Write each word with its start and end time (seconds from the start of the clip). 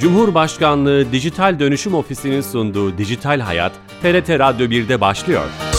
Cumhurbaşkanlığı 0.00 1.12
Dijital 1.12 1.58
Dönüşüm 1.58 1.94
Ofisi'nin 1.94 2.40
sunduğu 2.40 2.98
Dijital 2.98 3.40
Hayat, 3.40 3.72
TRT 4.02 4.30
Radyo 4.30 4.66
1'de 4.66 5.00
başlıyor. 5.00 5.69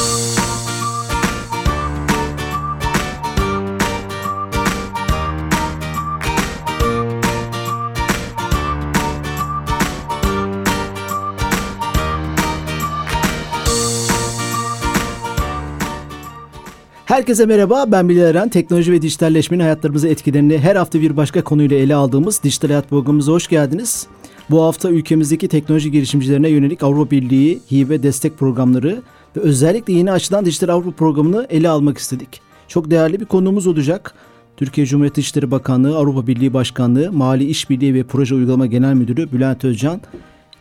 Herkese 17.22 17.46
merhaba, 17.46 17.86
ben 17.92 18.10
Bilal 18.10 18.26
Eren. 18.26 18.50
Teknoloji 18.50 18.92
ve 18.92 19.02
dijitalleşmenin 19.02 19.64
hayatlarımıza 19.64 20.08
etkilerini 20.08 20.58
her 20.60 20.76
hafta 20.76 21.02
bir 21.02 21.18
başka 21.18 21.44
konuyla 21.44 21.78
ele 21.78 21.96
aldığımız 21.96 22.44
Dijital 22.44 22.68
Hayat 22.68 22.90
programımıza 22.90 23.32
hoş 23.32 23.48
geldiniz. 23.48 24.08
Bu 24.50 24.64
hafta 24.64 24.90
ülkemizdeki 24.90 25.48
teknoloji 25.48 25.92
girişimcilerine 25.92 26.50
yönelik 26.50 26.84
Avrupa 26.84 27.12
Birliği 27.12 27.60
hibe 27.72 28.04
destek 28.04 28.38
programları 28.38 29.02
ve 29.38 29.40
özellikle 29.40 29.94
yeni 29.94 30.12
açılan 30.12 30.46
Dijital 30.46 30.70
Avrupa 30.70 30.92
programını 30.92 31.48
ele 31.50 31.70
almak 31.70 31.98
istedik. 31.98 32.42
Çok 32.68 32.92
değerli 32.92 33.20
bir 33.20 33.26
konuğumuz 33.26 33.68
olacak. 33.68 34.14
Türkiye 34.58 34.88
Cumhuriyeti 34.88 35.22
İşleri 35.22 35.52
Bakanlığı, 35.52 35.98
Avrupa 35.98 36.28
Birliği 36.28 36.54
Başkanlığı, 36.54 37.12
Mali 37.12 37.46
İşbirliği 37.46 37.94
ve 37.94 38.04
Proje 38.04 38.36
Uygulama 38.36 38.66
Genel 38.66 38.94
Müdürü 38.94 39.32
Bülent 39.32 39.64
Özcan. 39.64 40.02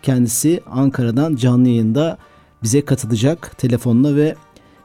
Kendisi 0.02 0.60
Ankara'dan 0.70 1.36
canlı 1.36 1.68
yayında 1.68 2.18
bize 2.62 2.84
katılacak 2.84 3.58
telefonla 3.58 4.16
ve 4.16 4.34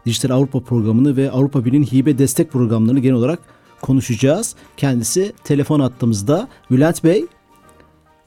Dijital 0.05 0.29
Avrupa 0.29 0.59
programını 0.59 1.17
ve 1.17 1.31
Avrupa 1.31 1.65
Birliği'nin 1.65 1.85
hibe 1.85 2.17
destek 2.17 2.51
programlarını 2.51 2.99
genel 2.99 3.15
olarak 3.15 3.39
konuşacağız. 3.81 4.55
Kendisi 4.77 5.33
telefon 5.43 5.79
attığımızda. 5.79 6.47
Bülent 6.71 7.03
Bey. 7.03 7.25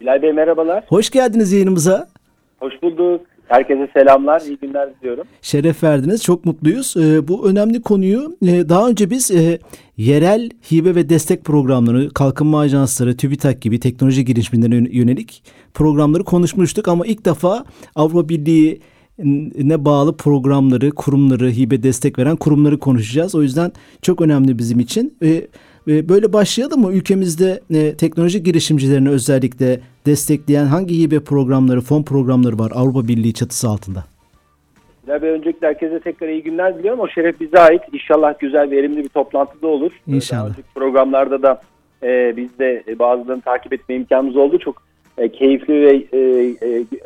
Bilal 0.01 0.23
Bey 0.23 0.33
merhabalar. 0.33 0.85
Hoş 0.89 1.11
geldiniz 1.11 1.53
yayınımıza. 1.53 2.09
Hoş 2.61 2.83
bulduk. 2.83 3.21
Herkese 3.49 3.89
selamlar, 3.95 4.41
iyi 4.41 4.59
günler 4.59 4.95
diliyorum. 4.95 5.25
Şeref 5.43 5.83
verdiniz, 5.83 6.23
çok 6.23 6.45
mutluyuz. 6.45 6.95
Ee, 6.97 7.29
bu 7.29 7.49
önemli 7.49 7.83
konuyu 7.83 8.37
e, 8.43 8.69
daha 8.69 8.89
önce 8.89 9.11
biz 9.11 9.31
e, 9.31 9.59
yerel 9.97 10.51
hibe 10.73 10.95
ve 10.95 11.09
destek 11.09 11.45
programları, 11.45 12.11
kalkınma 12.11 12.61
ajansları, 12.61 13.17
TÜBİTAK 13.17 13.63
gibi 13.63 13.81
teknoloji 13.81 14.25
girişimlerine 14.25 14.89
yönelik 14.91 15.43
programları 15.75 16.25
konuşmuştuk. 16.25 16.89
Ama 16.89 17.07
ilk 17.07 17.25
defa 17.25 17.65
Avrupa 17.95 18.29
Birliği 18.29 18.81
ne 19.59 19.85
bağlı 19.85 20.17
programları, 20.17 20.91
kurumları, 20.91 21.51
hibe 21.51 21.83
destek 21.83 22.19
veren 22.19 22.37
kurumları 22.37 22.79
konuşacağız. 22.79 23.35
O 23.35 23.43
yüzden 23.43 23.73
çok 24.03 24.21
önemli 24.21 24.59
bizim 24.59 24.81
için. 24.81 25.17
E, 25.23 25.29
e, 25.89 26.09
böyle 26.09 26.33
başlayalım 26.33 26.81
mı? 26.81 26.93
Ülkemizde 26.93 27.61
e, 27.75 27.97
teknoloji 27.97 28.43
girişimcilerini 28.43 29.09
özellikle 29.09 29.81
destekleyen 30.07 30.65
hangi 30.65 30.99
hibe 30.99 31.21
programları, 31.21 31.81
fon 31.81 32.03
programları 32.03 32.59
var 32.59 32.73
Avrupa 32.75 33.09
Birliği 33.09 33.35
çatısı 33.35 33.69
altında? 33.69 34.05
Bilal 35.07 35.23
Bey 35.23 35.31
öncelikle 35.31 35.67
herkese 35.67 36.01
tekrar 36.01 36.29
iyi 36.29 36.43
günler 36.43 36.79
diliyorum. 36.79 37.01
O 37.01 37.09
şeref 37.09 37.41
bize 37.41 37.59
ait. 37.59 37.83
İnşallah 37.93 38.39
güzel, 38.39 38.71
verimli 38.71 39.05
bir 39.05 39.09
toplantıda 39.09 39.67
olur. 39.67 39.93
İnşallah. 40.07 40.55
Programlarda 40.75 41.43
da 41.43 41.61
e, 42.03 42.37
biz 42.37 42.59
de 42.59 42.85
bazılarını 42.99 43.43
takip 43.43 43.73
etme 43.73 43.95
imkanımız 43.95 44.37
oldu. 44.37 44.59
Çok 44.59 44.88
e, 45.19 45.29
keyifli 45.29 45.75
ve 45.75 46.05
e, 46.13 46.19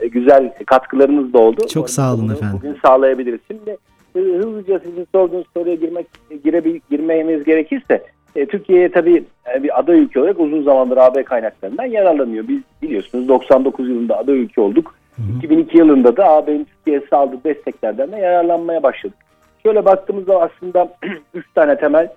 e, 0.02 0.08
güzel 0.08 0.52
katkılarınız 0.66 1.32
da 1.32 1.38
oldu. 1.38 1.66
Çok 1.68 1.90
sağ 1.90 2.14
olun 2.14 2.28
efendim. 2.28 2.58
Bugün 2.62 2.78
sağlayabiliriz. 2.84 3.40
Şimdi 3.50 3.76
hızlıca 4.14 4.78
sizin 4.78 5.06
sorduğunuz 5.14 5.46
soruya 5.56 5.74
girmek 5.74 6.06
girebil, 6.44 6.80
girmemiz 6.90 7.44
gerekirse 7.44 8.02
e, 8.36 8.46
Türkiye'ye 8.46 8.90
tabii 8.90 9.24
bir 9.62 9.78
aday 9.78 9.98
ülke 9.98 10.20
olarak 10.20 10.40
uzun 10.40 10.62
zamandır 10.62 10.96
AB 10.96 11.24
kaynaklarından 11.24 11.84
yararlanıyor. 11.84 12.48
Biz 12.48 12.60
biliyorsunuz 12.82 13.28
99 13.28 13.88
yılında 13.88 14.18
aday 14.18 14.38
ülke 14.38 14.60
olduk. 14.60 14.94
Hı 15.16 15.22
hı. 15.22 15.38
2002 15.38 15.78
yılında 15.78 16.16
da 16.16 16.28
AB'nin 16.28 16.64
Türkiye'ye 16.64 17.02
sağladığı 17.10 17.44
desteklerden 17.44 18.12
de 18.12 18.16
yararlanmaya 18.16 18.82
başladık. 18.82 19.18
Şöyle 19.62 19.84
baktığımızda 19.84 20.40
aslında 20.40 20.96
3 21.34 21.46
tane 21.54 21.76
temel 21.76 22.08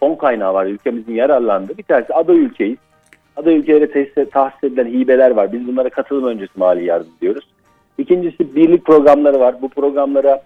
fon 0.00 0.14
kaynağı 0.14 0.54
var 0.54 0.66
ülkemizin 0.66 1.14
yararlandığı. 1.14 1.78
Bir 1.78 1.82
tanesi 1.82 2.14
aday 2.14 2.36
ülkeyiz 2.36 2.78
aday 3.36 3.56
ülkelere 3.56 3.90
tesis, 3.90 4.30
tahsis 4.30 4.64
edilen 4.64 4.86
hibeler 4.86 5.30
var. 5.30 5.52
Biz 5.52 5.66
bunlara 5.66 5.88
katılım 5.88 6.24
öncesi 6.24 6.52
mali 6.56 6.84
yardım 6.84 7.12
diyoruz. 7.20 7.48
İkincisi 7.98 8.56
birlik 8.56 8.84
programları 8.84 9.40
var. 9.40 9.54
Bu 9.62 9.68
programlara 9.68 10.42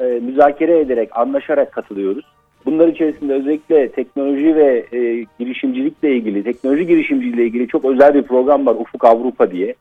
e, 0.00 0.04
müzakere 0.04 0.80
ederek, 0.80 1.08
anlaşarak 1.12 1.72
katılıyoruz. 1.72 2.24
Bunlar 2.66 2.88
içerisinde 2.88 3.34
özellikle 3.34 3.88
teknoloji 3.88 4.56
ve 4.56 4.86
e, 4.92 5.26
girişimcilikle 5.38 6.16
ilgili, 6.16 6.44
teknoloji 6.44 6.86
girişimciliğiyle 6.86 7.44
ilgili 7.44 7.68
çok 7.68 7.84
özel 7.84 8.14
bir 8.14 8.22
program 8.22 8.66
var 8.66 8.74
Ufuk 8.74 9.04
Avrupa 9.04 9.50
diye. 9.50 9.74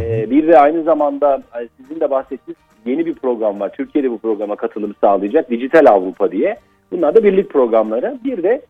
E, 0.00 0.30
bir 0.30 0.48
de 0.48 0.58
aynı 0.58 0.82
zamanda 0.82 1.42
e, 1.60 1.68
sizin 1.76 2.00
de 2.00 2.10
bahsettiğiniz 2.10 2.60
yeni 2.86 3.06
bir 3.06 3.14
program 3.14 3.60
var. 3.60 3.72
Türkiye'de 3.72 4.10
bu 4.10 4.18
programa 4.18 4.56
katılım 4.56 4.94
sağlayacak 5.00 5.50
Dijital 5.50 5.86
Avrupa 5.86 6.32
diye. 6.32 6.56
Bunlar 6.92 7.14
da 7.14 7.24
birlik 7.24 7.50
programları. 7.50 8.18
Bir 8.24 8.42
de 8.42 8.62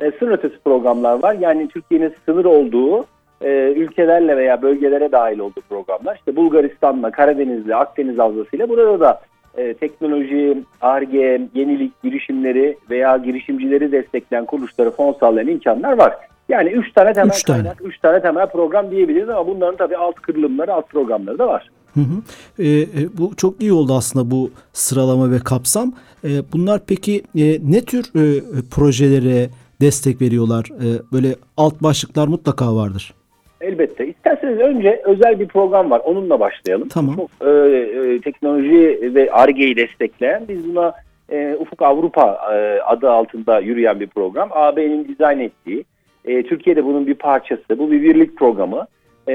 e, 0.00 0.12
sınır 0.18 0.30
ötesi 0.30 0.58
programlar 0.64 1.22
var. 1.22 1.36
Yani 1.40 1.68
Türkiye'nin 1.68 2.14
sınır 2.26 2.44
olduğu 2.44 3.04
e, 3.40 3.72
ülkelerle 3.76 4.36
veya 4.36 4.62
bölgelere 4.62 5.12
dahil 5.12 5.38
olduğu 5.38 5.60
programlar. 5.68 6.16
İşte 6.16 6.36
Bulgaristan'la, 6.36 7.10
Karadeniz'le, 7.10 7.70
Akdeniz 7.70 8.18
Havzası'yla 8.18 8.68
burada 8.68 9.00
da 9.00 9.20
e, 9.56 9.74
teknoloji, 9.74 10.62
ARGE, 10.80 11.48
yenilik 11.54 12.02
girişimleri 12.02 12.78
veya 12.90 13.16
girişimcileri 13.16 13.92
destekleyen 13.92 14.44
kuruluşları 14.44 14.90
fon 14.90 15.16
sağlayan 15.20 15.48
imkanlar 15.48 15.92
var. 15.92 16.16
Yani 16.48 16.70
üç 16.70 16.92
tane 16.92 17.12
temel 17.12 17.30
üç 17.30 17.42
tane. 17.42 17.62
kaynak, 17.62 17.82
üç 17.84 17.98
tane 17.98 18.22
temel 18.22 18.46
program 18.46 18.90
diyebiliriz 18.90 19.28
ama 19.28 19.46
bunların 19.46 19.76
tabii 19.76 19.96
alt 19.96 20.14
kırılımları, 20.14 20.72
alt 20.72 20.88
programları 20.88 21.38
da 21.38 21.48
var. 21.48 21.70
Hı 21.94 22.00
hı. 22.00 22.22
E, 22.62 22.86
bu 23.18 23.36
çok 23.36 23.60
iyi 23.62 23.72
oldu 23.72 23.94
aslında 23.94 24.30
bu 24.30 24.50
sıralama 24.72 25.30
ve 25.30 25.38
kapsam. 25.38 25.92
E, 26.24 26.28
bunlar 26.52 26.80
peki 26.86 27.22
e, 27.36 27.58
ne 27.70 27.80
tür 27.80 28.04
e, 28.04 28.40
projelere, 28.70 29.48
destek 29.80 30.20
veriyorlar? 30.20 30.64
E, 30.64 30.86
böyle 31.12 31.28
alt 31.56 31.82
başlıklar 31.82 32.28
mutlaka 32.28 32.76
vardır. 32.76 33.14
Elbette. 33.60 34.06
İsterseniz 34.06 34.58
önce 34.58 35.02
özel 35.04 35.40
bir 35.40 35.48
program 35.48 35.90
var. 35.90 36.00
Onunla 36.04 36.40
başlayalım. 36.40 36.88
Tamam. 36.88 37.16
Çok 37.16 37.30
e, 37.48 37.50
e, 37.50 38.20
teknoloji 38.20 39.14
ve 39.14 39.32
ARGE'yi 39.32 39.76
destekleyen 39.76 40.42
biz 40.48 40.68
buna 40.68 40.94
e, 41.32 41.56
Ufuk 41.60 41.82
Avrupa 41.82 42.52
e, 42.54 42.80
adı 42.80 43.10
altında 43.10 43.60
yürüyen 43.60 44.00
bir 44.00 44.06
program. 44.06 44.48
AB'nin 44.52 45.08
dizayn 45.08 45.38
ettiği. 45.38 45.84
E, 46.24 46.42
Türkiye'de 46.42 46.84
bunun 46.84 47.06
bir 47.06 47.14
parçası. 47.14 47.78
Bu 47.78 47.90
bir 47.90 48.02
birlik 48.02 48.36
programı. 48.36 48.86
E, 49.28 49.32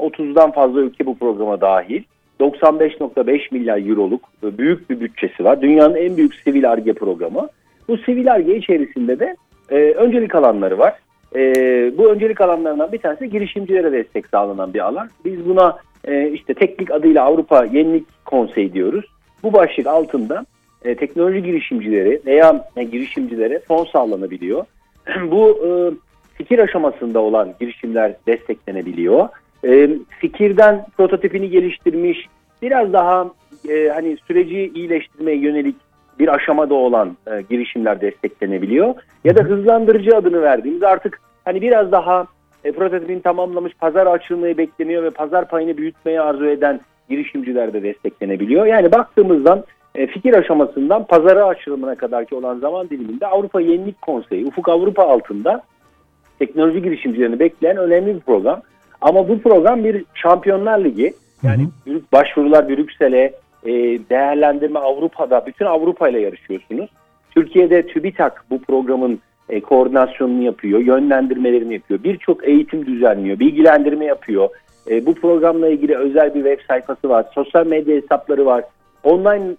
30'dan 0.00 0.50
fazla 0.50 0.80
ülke 0.80 1.06
bu 1.06 1.18
programa 1.18 1.60
dahil. 1.60 2.02
95.5 2.40 3.40
milyar 3.50 3.88
euroluk 3.90 4.22
e, 4.44 4.58
büyük 4.58 4.90
bir 4.90 5.00
bütçesi 5.00 5.44
var. 5.44 5.62
Dünyanın 5.62 5.94
en 5.94 6.16
büyük 6.16 6.34
sivil 6.34 6.70
ARGE 6.70 6.92
programı. 6.92 7.48
Bu 7.88 7.96
sivil 7.96 8.32
ARGE 8.32 8.56
içerisinde 8.56 9.18
de 9.18 9.36
e, 9.72 9.76
öncelik 9.76 10.34
alanları 10.34 10.78
var. 10.78 10.94
E, 11.34 11.40
bu 11.98 12.10
öncelik 12.10 12.40
alanlarından 12.40 12.92
bir 12.92 12.98
tanesi 12.98 13.30
girişimcilere 13.30 13.92
destek 13.92 14.26
sağlanan 14.26 14.74
bir 14.74 14.80
alan. 14.80 15.08
Biz 15.24 15.48
buna 15.48 15.76
e, 16.04 16.30
işte 16.30 16.54
teknik 16.54 16.90
adıyla 16.90 17.24
Avrupa 17.24 17.64
Yenilik 17.64 18.06
Konseyi 18.24 18.72
diyoruz. 18.72 19.04
Bu 19.42 19.52
başlık 19.52 19.86
altında 19.86 20.46
e, 20.84 20.94
teknoloji 20.94 21.42
girişimcileri 21.42 22.20
veya 22.26 22.68
e, 22.76 22.84
girişimcilere 22.84 23.58
fon 23.58 23.84
sağlanabiliyor. 23.84 24.64
bu 25.30 25.66
e, 25.66 25.70
fikir 26.34 26.58
aşamasında 26.58 27.20
olan 27.20 27.54
girişimler 27.60 28.14
desteklenebiliyor. 28.26 29.28
E, 29.64 29.90
fikirden 30.20 30.86
prototipini 30.96 31.50
geliştirmiş, 31.50 32.26
biraz 32.62 32.92
daha 32.92 33.30
e, 33.68 33.88
hani 33.88 34.16
süreci 34.26 34.72
iyileştirmeye 34.74 35.36
yönelik 35.36 35.76
bir 36.18 36.34
aşamada 36.34 36.74
olan 36.74 37.16
e, 37.26 37.42
girişimler 37.50 38.00
desteklenebiliyor. 38.00 38.94
Ya 39.24 39.36
da 39.36 39.42
hızlandırıcı 39.42 40.16
adını 40.16 40.42
verdiğimiz 40.42 40.82
artık 40.82 41.20
hani 41.44 41.62
biraz 41.62 41.92
daha 41.92 42.26
e, 42.64 42.72
prototipini 42.72 43.22
tamamlamış 43.22 43.72
pazar 43.74 44.06
açılmayı 44.06 44.58
bekleniyor 44.58 45.02
ve 45.02 45.10
pazar 45.10 45.48
payını 45.48 45.76
büyütmeyi 45.76 46.20
arzu 46.20 46.46
eden 46.46 46.80
girişimciler 47.08 47.72
de 47.72 47.82
desteklenebiliyor. 47.82 48.66
Yani 48.66 48.92
baktığımızdan 48.92 49.64
e, 49.94 50.06
fikir 50.06 50.34
aşamasından 50.34 51.06
pazara 51.06 51.44
açılımına 51.46 51.94
kadarki 51.94 52.34
olan 52.34 52.58
zaman 52.58 52.90
diliminde 52.90 53.26
Avrupa 53.26 53.60
Yenilik 53.60 54.02
Konseyi, 54.02 54.46
Ufuk 54.46 54.68
Avrupa 54.68 55.02
altında 55.02 55.62
teknoloji 56.38 56.82
girişimcilerini 56.82 57.38
bekleyen 57.38 57.76
önemli 57.76 58.14
bir 58.14 58.20
program. 58.20 58.62
Ama 59.00 59.28
bu 59.28 59.38
program 59.38 59.84
bir 59.84 60.04
Şampiyonlar 60.14 60.84
Ligi. 60.84 61.14
Yani 61.42 61.68
hı 61.84 61.90
hı. 61.90 62.00
başvurular 62.12 62.68
Brüksel'e, 62.68 63.32
e, 63.66 63.72
değerlendirme 64.10 64.78
Avrupa'da, 64.78 65.46
bütün 65.46 65.66
Avrupa 65.66 66.08
ile 66.08 66.20
yarışıyorsunuz. 66.20 66.90
Türkiye'de 67.30 67.86
TÜBİTAK 67.86 68.44
bu 68.50 68.62
programın 68.62 69.20
e, 69.48 69.60
koordinasyonunu 69.60 70.42
yapıyor, 70.42 70.80
yönlendirmelerini 70.80 71.74
yapıyor. 71.74 72.02
Birçok 72.04 72.48
eğitim 72.48 72.86
düzenliyor, 72.86 73.38
bilgilendirme 73.38 74.04
yapıyor. 74.04 74.48
E, 74.90 75.06
bu 75.06 75.14
programla 75.14 75.68
ilgili 75.68 75.96
özel 75.96 76.34
bir 76.34 76.44
web 76.44 76.66
sayfası 76.68 77.08
var, 77.08 77.26
sosyal 77.34 77.66
medya 77.66 77.96
hesapları 77.96 78.46
var. 78.46 78.64
Online 79.04 79.56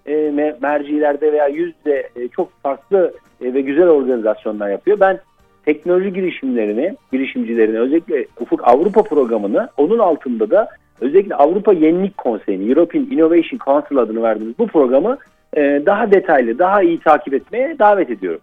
mercilerde 0.60 1.32
veya 1.32 1.48
yüzde 1.48 2.08
çok 2.36 2.62
farklı 2.62 3.14
ve 3.40 3.60
güzel 3.60 3.88
organizasyonlar 3.88 4.70
yapıyor. 4.70 5.00
Ben 5.00 5.18
teknoloji 5.64 6.12
girişimlerini, 6.12 6.96
girişimcilerini 7.12 7.78
özellikle 7.78 8.26
Ufuk 8.40 8.68
Avrupa 8.68 9.02
programını 9.02 9.68
onun 9.76 9.98
altında 9.98 10.50
da 10.50 10.68
özellikle 11.00 11.34
Avrupa 11.34 11.72
Yenilik 11.72 12.16
Konseyi'ni, 12.16 12.68
European 12.70 13.04
Innovation 13.04 13.58
Council 13.64 13.96
adını 13.96 14.22
verdiğimiz 14.22 14.58
bu 14.58 14.66
programı 14.66 15.18
e, 15.56 15.82
daha 15.86 16.12
detaylı, 16.12 16.58
daha 16.58 16.82
iyi 16.82 17.00
takip 17.00 17.34
etmeye 17.34 17.78
davet 17.78 18.10
ediyorum. 18.10 18.40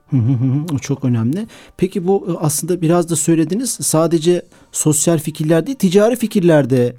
Çok 0.81 1.06
önemli. 1.06 1.38
Peki 1.77 2.07
bu 2.07 2.27
e, 2.30 2.45
aslında 2.45 2.81
biraz 2.81 3.12
da 3.12 3.15
söylediniz 3.15 3.69
sadece 3.81 4.42
sosyal 4.71 5.18
fikirler 5.18 5.68
değil 5.68 5.77
ticari 5.77 6.15
fikirler 6.15 6.69
de 6.69 6.94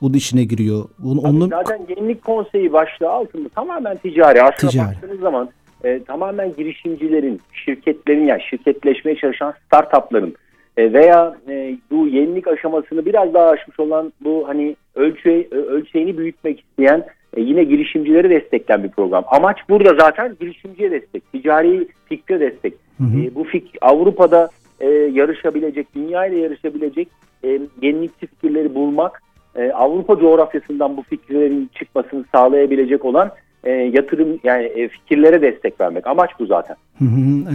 bunun 0.00 0.14
içine 0.14 0.44
giriyor. 0.44 0.84
Bunun, 0.98 1.22
onun... 1.22 1.48
Zaten 1.48 1.80
Yenilik 1.96 2.24
Konseyi 2.24 2.72
başlığı 2.72 3.10
altında 3.10 3.48
tamamen 3.48 3.96
ticari. 3.96 4.42
Aslında 4.42 4.70
ticari. 4.70 4.94
baktığınız 4.94 5.20
zaman 5.20 5.48
e, 5.84 6.04
tamamen 6.04 6.52
girişimcilerin, 6.56 7.40
şirketlerin 7.52 8.24
yani 8.26 8.42
şirketleşmeye 8.50 9.16
çalışan 9.16 9.54
startupların 9.66 10.34
e, 10.76 10.92
veya 10.92 11.36
e, 11.48 11.76
bu 11.90 12.08
yenilik 12.08 12.48
aşamasını 12.48 13.06
biraz 13.06 13.34
daha 13.34 13.48
aşmış 13.48 13.80
olan 13.80 14.12
bu 14.20 14.48
hani 14.48 14.76
ölçü, 14.94 15.48
ölçeğini 15.50 16.18
büyütmek 16.18 16.60
isteyen 16.60 17.06
e, 17.36 17.40
yine 17.40 17.64
girişimcileri 17.64 18.30
destekleyen 18.30 18.84
bir 18.84 18.90
program. 18.90 19.24
Amaç 19.26 19.56
burada 19.68 19.94
zaten 20.00 20.36
girişimciye 20.40 20.90
destek, 20.90 21.32
ticari 21.32 21.88
fikre 22.08 22.40
destek. 22.40 22.74
Hı 22.98 23.04
hı. 23.04 23.20
E, 23.20 23.34
bu 23.34 23.44
fik 23.44 23.74
Avrupa'da 23.80 24.48
e, 24.80 24.88
yarışabilecek, 24.90 25.94
dünya 25.94 26.26
ile 26.26 26.38
yarışabilecek 26.38 27.08
e, 27.44 27.60
yenilikçi 27.82 28.26
fikirleri 28.26 28.74
bulmak, 28.74 29.22
e, 29.56 29.72
Avrupa 29.72 30.18
coğrafyasından 30.18 30.96
bu 30.96 31.02
fikirlerin 31.02 31.70
çıkmasını 31.74 32.24
sağlayabilecek 32.34 33.04
olan 33.04 33.30
e, 33.64 33.70
yatırım 33.70 34.40
yani 34.44 34.64
e, 34.64 34.88
fikirlere 34.88 35.42
destek 35.42 35.80
vermek. 35.80 36.06
Amaç 36.06 36.30
bu 36.38 36.46
zaten. 36.46 36.76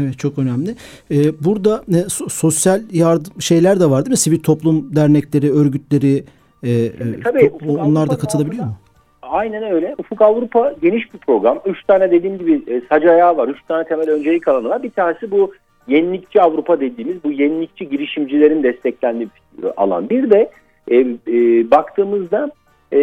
evet 0.01 0.19
çok 0.19 0.39
önemli. 0.39 0.75
E, 1.11 1.43
burada 1.45 1.83
e, 1.89 2.09
sosyal 2.29 2.81
yardım 2.91 3.41
şeyler 3.41 3.79
de 3.79 3.89
var 3.89 4.05
değil 4.05 4.11
mi? 4.11 4.17
Sivil 4.17 4.39
toplum 4.39 4.95
dernekleri, 4.95 5.51
örgütleri 5.51 6.23
e, 6.63 6.71
e 6.71 6.91
Tabii, 7.23 7.51
onlar 7.67 8.09
da 8.09 8.17
katılabiliyor 8.17 8.65
mu? 8.65 8.77
Aynen 9.21 9.63
öyle. 9.63 9.95
Ufuk 9.97 10.21
Avrupa 10.21 10.73
geniş 10.81 11.13
bir 11.13 11.19
program. 11.19 11.59
Üç 11.65 11.83
tane 11.83 12.11
dediğim 12.11 12.37
gibi 12.37 12.63
e, 12.67 12.81
sac 12.89 13.05
ayağı 13.05 13.37
var. 13.37 13.47
Üç 13.47 13.63
tane 13.67 13.83
temel 13.83 14.09
öncelik 14.09 14.47
alanı 14.47 14.69
var. 14.69 14.83
Bir 14.83 14.91
tanesi 14.91 15.31
bu 15.31 15.53
yenilikçi 15.87 16.41
Avrupa 16.41 16.79
dediğimiz 16.79 17.23
bu 17.23 17.31
yenilikçi 17.31 17.89
girişimcilerin 17.89 18.63
desteklendiği 18.63 19.29
alan. 19.77 20.09
Bir 20.09 20.29
de 20.29 20.51
e, 20.87 20.97
e, 20.97 21.71
baktığımızda 21.71 22.51
e, 22.93 22.99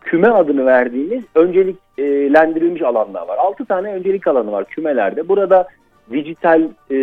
küme 0.00 0.28
adını 0.28 0.66
verdiğimiz 0.66 1.24
önceliklendirilmiş 1.34 2.82
alanlar 2.82 3.28
var. 3.28 3.38
Altı 3.38 3.64
tane 3.64 3.92
öncelik 3.92 4.26
alanı 4.26 4.52
var 4.52 4.64
kümelerde. 4.64 5.28
Burada 5.28 5.68
dijital 6.10 6.62
e, 6.90 6.96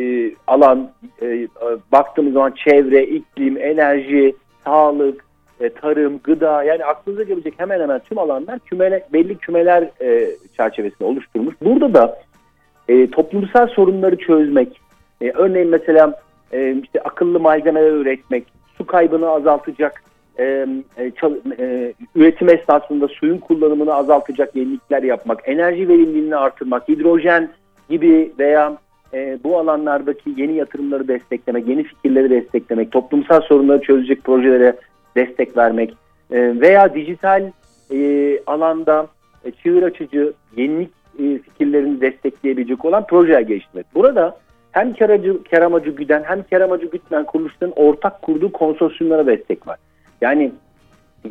e, 0.00 0.32
alan, 0.46 0.90
e, 1.22 1.48
baktığımız 1.92 2.32
zaman 2.32 2.54
çevre, 2.64 3.06
iklim, 3.06 3.56
enerji, 3.56 4.34
sağlık, 4.64 5.24
e, 5.60 5.68
tarım, 5.68 6.20
gıda 6.24 6.62
yani 6.62 6.84
aklınıza 6.84 7.22
gelecek 7.22 7.54
hemen 7.56 7.80
hemen 7.80 7.98
tüm 7.98 8.18
alanlar 8.18 8.58
kümele, 8.58 9.06
belli 9.12 9.38
kümeler 9.38 9.90
e, 10.00 10.28
çerçevesinde 10.56 11.04
oluşturmuş. 11.04 11.54
Burada 11.62 11.94
da 11.94 12.18
e, 12.88 13.10
toplumsal 13.10 13.66
sorunları 13.66 14.16
çözmek, 14.16 14.80
e, 15.20 15.30
örneğin 15.30 15.68
mesela 15.68 16.20
e, 16.52 16.76
işte 16.82 17.00
akıllı 17.00 17.40
malzemeler 17.40 17.92
üretmek, 17.92 18.46
su 18.78 18.86
kaybını 18.86 19.28
azaltacak, 19.30 20.02
e, 20.38 20.66
e, 21.58 21.94
üretim 22.14 22.48
esnasında 22.48 23.08
suyun 23.08 23.38
kullanımını 23.38 23.94
azaltacak 23.94 24.56
yenilikler 24.56 25.02
yapmak, 25.02 25.48
enerji 25.48 25.88
verimliliğini 25.88 26.36
artırmak, 26.36 26.88
hidrojen 26.88 27.50
gibi 27.90 28.32
veya 28.38 28.76
e, 29.14 29.38
bu 29.44 29.58
alanlardaki 29.58 30.34
yeni 30.36 30.54
yatırımları 30.54 31.08
desteklemek, 31.08 31.68
yeni 31.68 31.84
fikirleri 31.84 32.30
desteklemek, 32.30 32.92
toplumsal 32.92 33.40
sorunları 33.40 33.80
çözecek 33.80 34.24
projelere 34.24 34.76
destek 35.16 35.56
vermek 35.56 35.96
e, 36.30 36.60
veya 36.60 36.94
dijital 36.94 37.50
e, 37.92 38.38
alanda 38.46 39.06
e, 39.44 39.50
çığır 39.50 39.82
açıcı 39.82 40.32
yenilik 40.56 40.90
e, 41.18 41.38
fikirlerini 41.38 42.00
destekleyebilecek 42.00 42.84
olan 42.84 43.06
projeler 43.06 43.40
geliştirmek. 43.40 43.86
Burada 43.94 44.36
hem 44.72 44.94
kar, 44.94 45.10
acı, 45.10 45.64
amacı 45.64 45.90
güden 45.90 46.22
hem 46.26 46.44
kar 46.50 46.60
amacı 46.60 46.86
gütmeyen 46.86 47.24
kuruluşların 47.24 47.72
ortak 47.76 48.22
kurduğu 48.22 48.52
konsorsiyumlara 48.52 49.26
destek 49.26 49.66
var. 49.66 49.78
Yani 50.26 50.52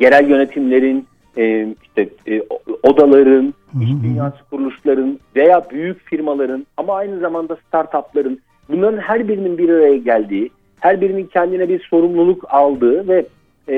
yerel 0.00 0.30
yönetimlerin, 0.30 1.06
e, 1.38 1.66
işte 1.82 2.08
e, 2.28 2.42
odaların, 2.82 3.54
iş 3.82 3.90
dünyası 4.02 4.36
kuruluşların 4.50 5.18
veya 5.36 5.70
büyük 5.70 6.00
firmaların 6.00 6.66
ama 6.76 6.94
aynı 6.94 7.18
zamanda 7.18 7.56
startupların 7.68 8.40
bunların 8.68 8.98
her 8.98 9.28
birinin 9.28 9.58
bir 9.58 9.68
araya 9.68 9.96
geldiği, 9.96 10.50
her 10.80 11.00
birinin 11.00 11.26
kendine 11.26 11.68
bir 11.68 11.80
sorumluluk 11.80 12.44
aldığı 12.48 13.08
ve 13.08 13.26
e, 13.68 13.76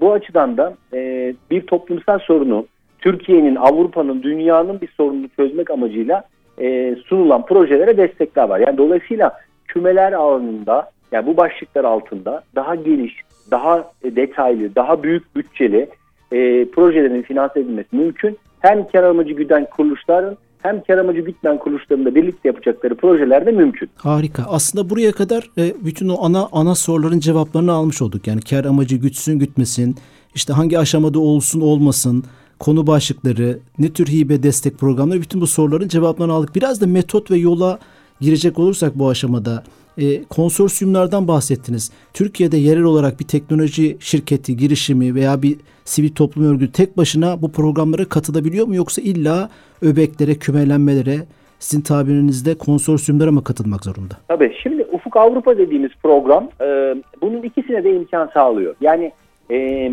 bu 0.00 0.12
açıdan 0.12 0.56
da 0.56 0.74
e, 0.92 1.34
bir 1.50 1.66
toplumsal 1.66 2.18
sorunu 2.18 2.66
Türkiye'nin, 2.98 3.56
Avrupa'nın, 3.56 4.22
dünyanın 4.22 4.80
bir 4.80 4.88
sorununu 4.88 5.28
çözmek 5.36 5.70
amacıyla 5.70 6.24
e, 6.60 6.96
sunulan 7.06 7.46
projelere 7.46 7.96
destekler 7.96 8.48
var. 8.48 8.60
Yani 8.66 8.78
dolayısıyla 8.78 9.32
kümeler 9.68 10.12
alanında 10.12 10.90
yani 11.12 11.26
bu 11.26 11.36
başlıklar 11.36 11.84
altında 11.84 12.42
daha 12.54 12.74
geniş, 12.74 13.20
daha 13.50 13.92
detaylı, 14.04 14.74
daha 14.74 15.02
büyük 15.02 15.36
bütçeli 15.36 15.88
e, 16.32 16.64
projelerin 16.64 17.22
finanse 17.22 17.60
edilmesi 17.60 17.96
mümkün. 17.96 18.38
Hem 18.60 18.88
kar 18.88 19.02
amacı 19.02 19.32
güden 19.32 19.66
kuruluşların 19.70 20.36
hem 20.64 20.82
kar 20.82 20.98
amacı 20.98 21.20
gütmeyen 21.20 21.58
kuruluşların 21.58 22.04
da 22.04 22.14
birlikte 22.14 22.48
yapacakları 22.48 22.94
projeler 22.94 23.46
de 23.46 23.50
mümkün. 23.50 23.88
Harika. 23.96 24.44
Aslında 24.48 24.90
buraya 24.90 25.12
kadar 25.12 25.50
e, 25.58 25.74
bütün 25.84 26.08
o 26.08 26.24
ana 26.24 26.48
ana 26.52 26.74
soruların 26.74 27.20
cevaplarını 27.20 27.72
almış 27.72 28.02
olduk. 28.02 28.26
Yani 28.26 28.40
kar 28.40 28.64
amacı 28.64 28.96
gütsün 28.96 29.38
gütmesin, 29.38 29.96
işte 30.34 30.52
hangi 30.52 30.78
aşamada 30.78 31.18
olsun 31.18 31.60
olmasın, 31.60 32.24
konu 32.58 32.86
başlıkları, 32.86 33.58
ne 33.78 33.92
tür 33.92 34.06
hibe 34.06 34.42
destek 34.42 34.78
programları 34.78 35.20
bütün 35.20 35.40
bu 35.40 35.46
soruların 35.46 35.88
cevaplarını 35.88 36.32
aldık. 36.32 36.54
Biraz 36.54 36.80
da 36.80 36.86
metot 36.86 37.30
ve 37.30 37.36
yola 37.36 37.78
girecek 38.20 38.58
olursak 38.58 38.98
bu 38.98 39.08
aşamada 39.08 39.62
e, 39.98 40.24
konsorsiyumlardan 40.24 41.28
bahsettiniz. 41.28 41.92
Türkiye'de 42.14 42.56
yerel 42.56 42.82
olarak 42.82 43.20
bir 43.20 43.24
teknoloji 43.24 43.96
şirketi, 44.00 44.56
girişimi 44.56 45.14
veya 45.14 45.42
bir 45.42 45.56
sivil 45.84 46.14
toplum 46.14 46.44
örgütü 46.44 46.72
tek 46.72 46.96
başına 46.96 47.42
bu 47.42 47.52
programlara 47.52 48.04
katılabiliyor 48.04 48.66
mu 48.66 48.74
yoksa 48.74 49.02
illa 49.02 49.50
öbeklere, 49.82 50.34
kümelenmelere 50.34 51.16
sizin 51.58 51.82
tabirinizde 51.82 52.58
konsorsiyumlara 52.58 53.32
mı 53.32 53.44
katılmak 53.44 53.84
zorunda? 53.84 54.14
Tabii. 54.28 54.54
Şimdi 54.62 54.86
Ufuk 54.92 55.16
Avrupa 55.16 55.58
dediğimiz 55.58 55.90
program 56.02 56.48
e, 56.60 56.94
bunun 57.22 57.42
ikisine 57.42 57.84
de 57.84 57.96
imkan 57.96 58.30
sağlıyor. 58.34 58.74
Yani 58.80 59.12
e, 59.50 59.56
e, 59.56 59.92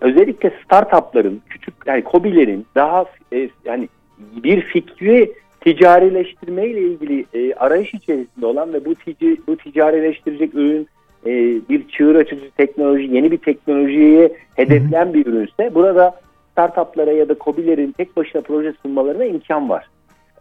özellikle 0.00 0.52
startupların, 0.64 1.40
küçük 1.48 1.74
yani 1.86 2.04
kobilerin 2.04 2.66
daha 2.74 3.04
e, 3.32 3.48
yani 3.64 3.88
bir 4.44 4.60
fikri 4.60 5.32
ticarileştirme 5.64 6.66
ile 6.66 6.80
ilgili 6.80 7.26
e, 7.34 7.54
arayış 7.54 7.94
içerisinde 7.94 8.46
olan 8.46 8.72
ve 8.72 8.84
bu, 8.84 8.94
tic 8.94 9.36
bu 9.46 9.56
ticarileştirecek 9.56 10.54
ürün 10.54 10.88
e, 11.26 11.30
bir 11.68 11.88
çığır 11.88 12.14
açıcı 12.14 12.50
teknoloji, 12.50 13.14
yeni 13.14 13.30
bir 13.30 13.38
teknolojiye 13.38 14.32
hedefleyen 14.56 15.14
bir 15.14 15.26
ürünse 15.26 15.74
burada 15.74 16.14
startuplara 16.52 17.12
ya 17.12 17.28
da 17.28 17.34
COBİ'lerin 17.40 17.92
tek 17.92 18.16
başına 18.16 18.42
proje 18.42 18.72
sunmalarına 18.82 19.24
imkan 19.24 19.68
var. 19.70 19.86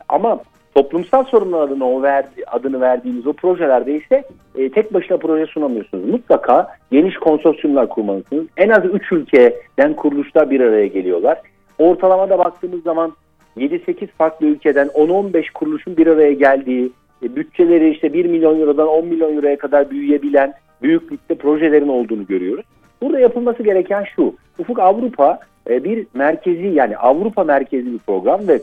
Ama 0.09 0.39
toplumsal 0.75 1.23
sorunlar 1.23 1.61
adına 1.61 1.89
o 1.89 2.01
verdi, 2.01 2.43
adını 2.47 2.81
verdiğimiz 2.81 3.27
o 3.27 3.33
projelerde 3.33 3.95
ise 3.95 4.23
e, 4.55 4.69
tek 4.69 4.93
başına 4.93 5.17
proje 5.17 5.45
sunamıyorsunuz. 5.45 6.09
Mutlaka 6.09 6.67
geniş 6.91 7.15
konsorsiyumlar 7.17 7.89
kurmalısınız. 7.89 8.45
En 8.57 8.69
az 8.69 8.85
3 8.85 9.11
ülkeden 9.11 9.93
kuruluşlar 9.95 10.51
bir 10.51 10.59
araya 10.59 10.87
geliyorlar. 10.87 11.41
Ortalamada 11.79 12.39
baktığımız 12.39 12.83
zaman 12.83 13.13
7-8 13.57 14.07
farklı 14.07 14.45
ülkeden 14.45 14.87
10-15 14.87 15.51
kuruluşun 15.53 15.97
bir 15.97 16.07
araya 16.07 16.33
geldiği, 16.33 16.91
e, 17.23 17.35
bütçeleri 17.35 17.89
işte 17.89 18.13
1 18.13 18.25
milyon 18.25 18.59
eurodan 18.59 18.87
10 18.87 19.05
milyon 19.05 19.35
euroya 19.35 19.57
kadar 19.57 19.89
büyüyebilen 19.89 20.53
büyüklükte 20.81 21.35
projelerin 21.35 21.87
olduğunu 21.87 22.25
görüyoruz. 22.27 22.65
Burada 23.01 23.19
yapılması 23.19 23.63
gereken 23.63 24.05
şu. 24.15 24.35
Ufuk 24.59 24.79
Avrupa 24.79 25.39
e, 25.69 25.83
bir 25.83 26.07
merkezi 26.13 26.67
yani 26.67 26.97
Avrupa 26.97 27.43
merkezi 27.43 27.93
bir 27.93 27.99
program 27.99 28.47
ve 28.47 28.61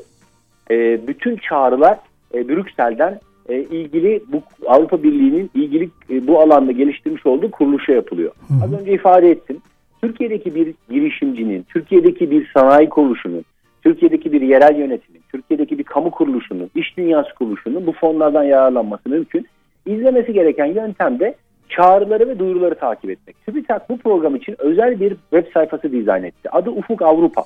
e, 0.70 1.06
bütün 1.06 1.36
çağrılar 1.36 1.98
Brüksel'den 2.34 3.20
ilgili 3.48 4.22
bu 4.28 4.42
Avrupa 4.66 5.02
Birliği'nin 5.02 5.50
ilgili 5.54 5.90
bu 6.26 6.40
alanda 6.40 6.72
geliştirmiş 6.72 7.26
olduğu 7.26 7.50
kuruluşa 7.50 7.92
yapılıyor. 7.92 8.32
Az 8.64 8.80
önce 8.80 8.92
ifade 8.92 9.30
ettim. 9.30 9.56
Türkiye'deki 10.02 10.54
bir 10.54 10.74
girişimcinin, 10.90 11.62
Türkiye'deki 11.62 12.30
bir 12.30 12.50
sanayi 12.54 12.88
kuruluşunun, 12.88 13.44
Türkiye'deki 13.88 14.32
bir 14.32 14.40
yerel 14.40 14.76
yönetimin, 14.76 15.22
Türkiye'deki 15.32 15.78
bir 15.78 15.84
kamu 15.84 16.10
kuruluşunun, 16.10 16.70
iş 16.74 16.96
dünyası 16.96 17.34
kuruluşunun 17.34 17.86
bu 17.86 17.92
fonlardan 17.92 18.44
yararlanması 18.44 19.08
mümkün. 19.08 19.46
İzlemesi 19.86 20.32
gereken 20.32 20.66
yöntem 20.66 21.20
de 21.20 21.34
çağrıları 21.68 22.28
ve 22.28 22.38
duyuruları 22.38 22.74
takip 22.74 23.10
etmek. 23.10 23.46
TÜBİTAK 23.46 23.88
bu 23.88 23.98
program 23.98 24.36
için 24.36 24.56
özel 24.58 25.00
bir 25.00 25.10
web 25.10 25.52
sayfası 25.54 25.92
dizayn 25.92 26.22
etti. 26.22 26.50
Adı 26.50 26.70
Ufuk 26.70 27.02
Avrupa. 27.02 27.44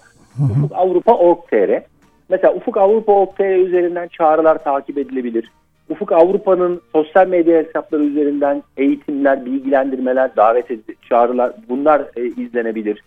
Ufuk 0.50 0.72
Avrupa.org.tr 0.72 1.82
Mesela 2.28 2.54
Ufuk 2.54 2.76
Avrupa.org.tr 2.76 3.66
üzerinden 3.66 4.08
çağrılar 4.08 4.64
takip 4.64 4.98
edilebilir. 4.98 5.50
Ufuk 5.88 6.12
Avrupa'nın 6.12 6.80
sosyal 6.92 7.28
medya 7.28 7.58
hesapları 7.58 8.04
üzerinden 8.04 8.62
eğitimler, 8.76 9.46
bilgilendirmeler, 9.46 10.36
davet 10.36 10.70
edici 10.70 10.96
çağrılar 11.08 11.52
bunlar 11.68 12.02
e, 12.16 12.24
izlenebilir. 12.24 13.02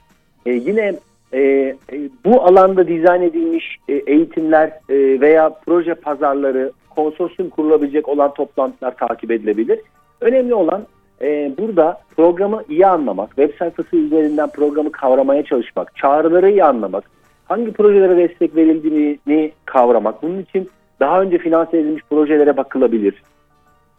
E, 0.45 0.51
yine 0.51 0.93
e, 1.35 1.41
e, 1.41 2.09
bu 2.25 2.43
alanda 2.43 2.87
dizayn 2.87 3.21
edilmiş 3.21 3.77
e, 3.87 3.93
eğitimler 3.93 4.67
e, 4.67 5.21
veya 5.21 5.49
proje 5.65 5.93
pazarları, 5.93 6.71
konsorsiyum 6.89 7.49
kurulabilecek 7.49 8.09
olan 8.09 8.33
toplantılar 8.33 8.97
takip 8.97 9.31
edilebilir. 9.31 9.79
Önemli 10.21 10.53
olan 10.53 10.85
e, 11.21 11.51
burada 11.57 12.01
programı 12.15 12.63
iyi 12.69 12.87
anlamak, 12.87 13.29
web 13.29 13.57
sayfası 13.59 13.95
üzerinden 13.95 14.49
programı 14.49 14.91
kavramaya 14.91 15.43
çalışmak, 15.45 15.95
çağrıları 15.95 16.49
iyi 16.49 16.63
anlamak, 16.63 17.03
hangi 17.45 17.73
projelere 17.73 18.17
destek 18.17 18.55
verildiğini 18.55 19.51
kavramak. 19.65 20.23
Bunun 20.23 20.41
için 20.41 20.69
daha 20.99 21.21
önce 21.21 21.37
finanse 21.37 21.77
edilmiş 21.77 22.03
projelere 22.09 22.57
bakılabilir. 22.57 23.23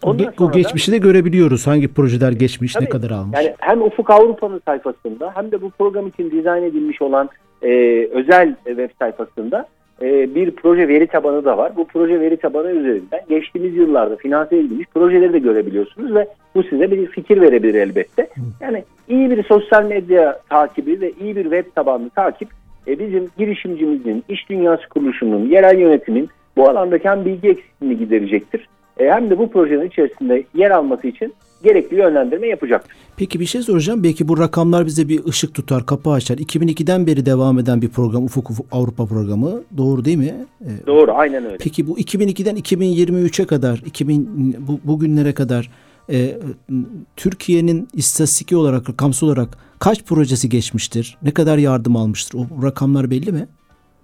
Ondan 0.02 0.32
bu 0.38 0.52
geçmişi 0.52 0.92
de 0.92 0.98
görebiliyoruz. 0.98 1.66
Hangi 1.66 1.88
projeler 1.88 2.32
geçmiş, 2.32 2.72
tabii, 2.72 2.84
ne 2.84 2.88
kadar 2.88 3.10
almış. 3.10 3.38
Yani 3.38 3.54
hem 3.58 3.82
Ufuk 3.82 4.10
Avrupa'nın 4.10 4.60
sayfasında 4.64 5.32
hem 5.34 5.52
de 5.52 5.62
bu 5.62 5.70
program 5.70 6.06
için 6.06 6.30
dizayn 6.30 6.62
edilmiş 6.62 7.02
olan 7.02 7.28
e, 7.62 7.68
özel 8.06 8.54
web 8.64 8.90
sayfasında 8.98 9.66
e, 10.02 10.34
bir 10.34 10.50
proje 10.50 10.88
veri 10.88 11.06
tabanı 11.06 11.44
da 11.44 11.58
var. 11.58 11.72
Bu 11.76 11.86
proje 11.86 12.20
veri 12.20 12.36
tabanı 12.36 12.70
üzerinden 12.70 13.20
geçtiğimiz 13.28 13.76
yıllarda 13.76 14.16
finanse 14.16 14.56
edilmiş 14.56 14.86
projeleri 14.94 15.32
de 15.32 15.38
görebiliyorsunuz 15.38 16.14
ve 16.14 16.28
bu 16.54 16.62
size 16.62 16.90
bir 16.90 17.06
fikir 17.06 17.40
verebilir 17.40 17.74
elbette. 17.74 18.28
Yani 18.60 18.84
iyi 19.08 19.30
bir 19.30 19.44
sosyal 19.44 19.84
medya 19.84 20.40
takibi 20.48 21.00
ve 21.00 21.12
iyi 21.20 21.36
bir 21.36 21.42
web 21.42 21.64
tabanlı 21.74 22.10
takip 22.10 22.48
e, 22.86 22.98
bizim 22.98 23.30
girişimcimizin, 23.38 24.24
iş 24.28 24.50
dünyası 24.50 24.88
kuruluşunun, 24.88 25.48
yerel 25.48 25.78
yönetimin 25.78 26.28
bu 26.56 26.68
alandaki 26.68 27.08
hem 27.08 27.24
bilgi 27.24 27.48
eksikliğini 27.48 27.98
giderecektir 27.98 28.68
hem 28.96 29.30
de 29.30 29.38
bu 29.38 29.50
projenin 29.50 29.88
içerisinde 29.88 30.44
yer 30.54 30.70
alması 30.70 31.06
için 31.06 31.34
gerekli 31.64 31.96
yönlendirme 31.96 32.46
yapacaktır. 32.46 32.96
Peki 33.16 33.40
bir 33.40 33.44
şey 33.44 33.62
soracağım. 33.62 34.02
Belki 34.04 34.28
bu 34.28 34.38
rakamlar 34.38 34.86
bize 34.86 35.08
bir 35.08 35.24
ışık 35.24 35.54
tutar, 35.54 35.86
kapı 35.86 36.10
açar. 36.10 36.36
2002'den 36.38 37.06
beri 37.06 37.26
devam 37.26 37.58
eden 37.58 37.82
bir 37.82 37.88
program, 37.88 38.24
Ufuk, 38.24 38.50
Ufuk 38.50 38.66
Avrupa 38.72 39.06
programı. 39.06 39.62
Doğru 39.76 40.04
değil 40.04 40.16
mi? 40.16 40.34
Ee, 40.60 40.86
Doğru, 40.86 41.12
aynen 41.12 41.44
öyle. 41.44 41.56
Peki 41.60 41.86
bu 41.86 41.98
2002'den 41.98 42.56
2023'e 42.56 43.46
kadar, 43.46 43.82
2000 43.86 44.56
bu, 44.58 44.80
bugünlere 44.84 45.34
kadar 45.34 45.70
e, 46.10 46.16
Türkiye'nin 47.16 47.88
istatistiki 47.94 48.56
olarak, 48.56 48.90
rakamsal 48.90 49.26
olarak 49.26 49.48
kaç 49.78 50.04
projesi 50.04 50.48
geçmiştir? 50.48 51.18
Ne 51.22 51.30
kadar 51.30 51.58
yardım 51.58 51.96
almıştır? 51.96 52.38
O 52.38 52.62
rakamlar 52.62 53.10
belli 53.10 53.32
mi? 53.32 53.46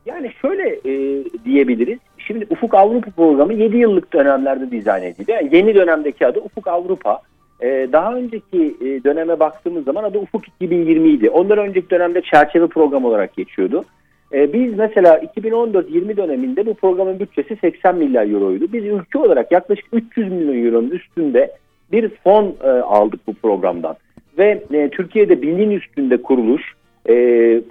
Yani 0.07 0.33
şöyle 0.43 0.69
e, 0.85 1.25
diyebiliriz. 1.45 1.99
Şimdi 2.27 2.47
Ufuk 2.51 2.75
Avrupa 2.75 3.11
programı 3.11 3.53
7 3.53 3.77
yıllık 3.77 4.13
dönemlerde 4.13 4.71
dizayn 4.71 5.03
edildi. 5.03 5.31
Yani 5.31 5.57
yeni 5.57 5.75
dönemdeki 5.75 6.27
adı 6.27 6.41
Ufuk 6.41 6.67
Avrupa. 6.67 7.21
Ee, 7.63 7.89
daha 7.93 8.15
önceki 8.15 8.77
e, 8.81 9.05
döneme 9.05 9.41
baktığımız 9.41 9.85
zaman 9.85 10.05
adı 10.05 10.19
Ufuk 10.19 10.49
2020 10.49 11.09
idi. 11.09 11.31
Ondan 11.31 11.59
önceki 11.59 11.91
dönemde 11.91 12.23
çerçeve 12.23 12.67
program 12.67 13.05
olarak 13.05 13.37
geçiyordu. 13.37 13.85
Ee, 14.33 14.53
biz 14.53 14.79
mesela 14.79 15.19
2014-20 15.19 16.17
döneminde 16.17 16.67
bu 16.67 16.75
programın 16.75 17.19
bütçesi 17.19 17.57
80 17.57 17.97
milyar 17.97 18.31
euroydu. 18.31 18.73
Biz 18.73 18.85
ülke 18.85 19.19
olarak 19.19 19.53
yaklaşık 19.53 19.87
300 19.93 20.33
milyon 20.33 20.67
euronun 20.67 20.91
üstünde 20.91 21.53
bir 21.93 22.09
fon 22.09 22.55
e, 22.65 22.69
aldık 22.69 23.21
bu 23.27 23.35
programdan. 23.35 23.97
Ve 24.39 24.63
e, 24.73 24.91
Türkiye'de 24.91 25.43
binin 25.43 25.71
üstünde 25.71 26.23
kuruluş, 26.23 26.63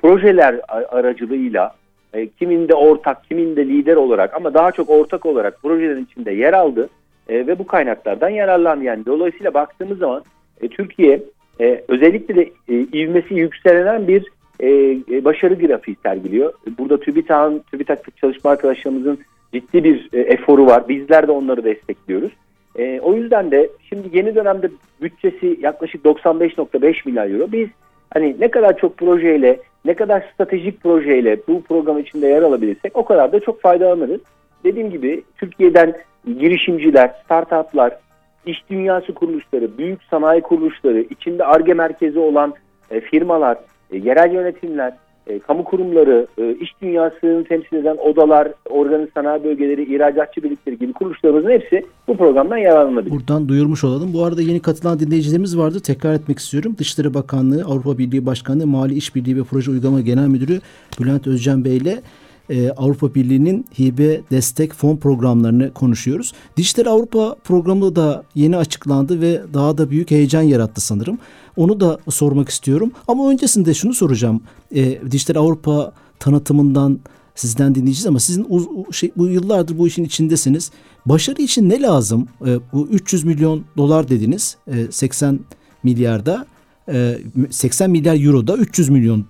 projeler 0.01 0.55
aracılığıyla 0.67 1.71
e, 2.13 2.27
kiminde 2.27 2.75
ortak, 2.75 3.23
kiminde 3.29 3.65
lider 3.65 3.95
olarak 3.95 4.33
ama 4.33 4.53
daha 4.53 4.71
çok 4.71 4.89
ortak 4.89 5.25
olarak 5.25 5.61
projelerin 5.61 6.05
içinde 6.05 6.31
yer 6.31 6.53
aldı 6.53 6.89
e, 7.29 7.47
ve 7.47 7.59
bu 7.59 7.67
kaynaklardan 7.67 8.29
yararlandı. 8.29 8.83
Yani 8.83 9.05
dolayısıyla 9.05 9.53
baktığımız 9.53 9.97
zaman 9.97 10.23
e, 10.61 10.67
Türkiye 10.67 11.23
e, 11.61 11.83
özellikle 11.87 12.35
de 12.35 12.51
e, 12.69 12.75
ivmesi 12.75 13.33
yükselen 13.33 14.07
bir 14.07 14.25
e, 14.59 14.69
e, 15.11 15.25
başarı 15.25 15.53
grafiği 15.53 15.97
sergiliyor. 16.03 16.53
Burada 16.77 16.99
TÜBİTAK'ın, 16.99 17.63
TÜBİTAK 17.71 18.17
çalışma 18.17 18.49
arkadaşlarımızın 18.49 19.19
ciddi 19.53 19.83
bir 19.83 20.09
e, 20.13 20.19
eforu 20.19 20.65
var. 20.65 20.89
Bizler 20.89 21.27
de 21.27 21.31
onları 21.31 21.63
destekliyoruz. 21.63 22.31
E, 22.75 22.99
o 22.99 23.13
yüzden 23.13 23.51
de 23.51 23.69
şimdi 23.89 24.17
yeni 24.17 24.35
dönemde 24.35 24.71
bütçesi 25.01 25.59
yaklaşık 25.61 26.05
95.5 26.05 26.95
milyar 27.05 27.29
euro. 27.29 27.51
Biz 27.51 27.67
hani 28.13 28.35
ne 28.39 28.51
kadar 28.51 28.77
çok 28.77 28.97
projeyle 28.97 29.59
ne 29.85 29.93
kadar 29.93 30.31
stratejik 30.33 30.83
projeyle 30.83 31.37
bu 31.47 31.61
program 31.61 31.99
içinde 31.99 32.27
yer 32.27 32.41
alabilirsek 32.41 32.97
o 32.97 33.05
kadar 33.05 33.31
da 33.31 33.39
çok 33.39 33.61
faydalanırız. 33.61 34.21
Dediğim 34.63 34.89
gibi 34.89 35.23
Türkiye'den 35.37 35.93
girişimciler, 36.39 37.11
startuplar, 37.25 37.97
iş 38.45 38.69
dünyası 38.69 39.13
kuruluşları, 39.13 39.77
büyük 39.77 40.03
sanayi 40.03 40.41
kuruluşları, 40.41 40.99
içinde 41.01 41.45
ARGE 41.45 41.73
merkezi 41.73 42.19
olan 42.19 42.53
e, 42.91 43.01
firmalar, 43.01 43.57
e, 43.91 43.97
yerel 43.97 44.33
yönetimler, 44.33 44.93
e, 45.27 45.39
kamu 45.39 45.63
kurumları, 45.63 46.27
e, 46.37 46.55
iş 46.55 46.81
dünyasını 46.81 47.43
temsil 47.43 47.77
eden 47.77 47.97
odalar, 47.97 48.47
organik 48.69 49.13
sanayi 49.13 49.43
bölgeleri, 49.43 49.95
ihracatçı 49.95 50.43
birlikleri 50.43 50.77
gibi 50.77 50.93
kuruluşlarımızın 50.93 51.49
hepsi 51.49 51.85
bu 52.07 52.17
programdan 52.17 52.57
yararlanabilir. 52.57 53.11
Buradan 53.11 53.49
duyurmuş 53.49 53.83
olalım. 53.83 54.13
Bu 54.13 54.25
arada 54.25 54.41
yeni 54.41 54.59
katılan 54.59 54.99
dinleyicilerimiz 54.99 55.57
vardı. 55.57 55.79
Tekrar 55.79 56.13
etmek 56.13 56.39
istiyorum. 56.39 56.75
Dışişleri 56.77 57.13
Bakanlığı, 57.13 57.63
Avrupa 57.65 57.97
Birliği 57.97 58.25
Başkanlığı, 58.25 58.67
Mali 58.67 58.93
İşbirliği 58.93 59.37
ve 59.37 59.43
Proje 59.43 59.71
Uygulama 59.71 60.01
Genel 60.01 60.27
Müdürü 60.27 60.59
Bülent 60.99 61.27
Özcan 61.27 61.65
Bey 61.65 61.77
ile 61.77 62.01
e, 62.49 62.69
Avrupa 62.69 63.15
Birliği'nin 63.15 63.65
hibe 63.79 64.21
destek 64.31 64.73
fon 64.73 64.97
programlarını 64.97 65.73
konuşuyoruz. 65.73 66.33
Dijital 66.57 66.85
Avrupa 66.85 67.35
programı 67.43 67.95
da 67.95 68.23
yeni 68.35 68.57
açıklandı 68.57 69.21
ve 69.21 69.41
daha 69.53 69.77
da 69.77 69.89
büyük 69.89 70.11
heyecan 70.11 70.41
yarattı 70.41 70.81
sanırım. 70.81 71.19
Onu 71.57 71.79
da 71.79 71.99
sormak 72.09 72.49
istiyorum 72.49 72.91
ama 73.07 73.29
öncesinde 73.29 73.73
şunu 73.73 73.93
soracağım. 73.93 74.41
E, 74.75 75.11
Dijital 75.11 75.35
Avrupa 75.35 75.93
tanıtımından 76.19 76.99
sizden 77.35 77.75
dinleyeceğiz 77.75 78.07
ama 78.07 78.19
sizin 78.19 78.45
uz, 78.49 78.67
şey, 78.91 79.11
bu 79.17 79.27
yıllardır 79.27 79.77
bu 79.77 79.87
işin 79.87 80.03
içindesiniz. 80.03 80.71
Başarı 81.05 81.41
için 81.41 81.69
ne 81.69 81.81
lazım? 81.81 82.27
E, 82.45 82.59
bu 82.73 82.87
300 82.87 83.23
milyon 83.23 83.63
dolar 83.77 84.09
dediniz. 84.09 84.57
E, 84.67 84.91
80 84.91 85.39
milyarda 85.83 86.45
e, 86.89 87.17
80 87.49 87.91
milyar 87.91 88.25
euro 88.25 88.47
da 88.47 88.57
300 88.57 88.89
milyon 88.89 89.25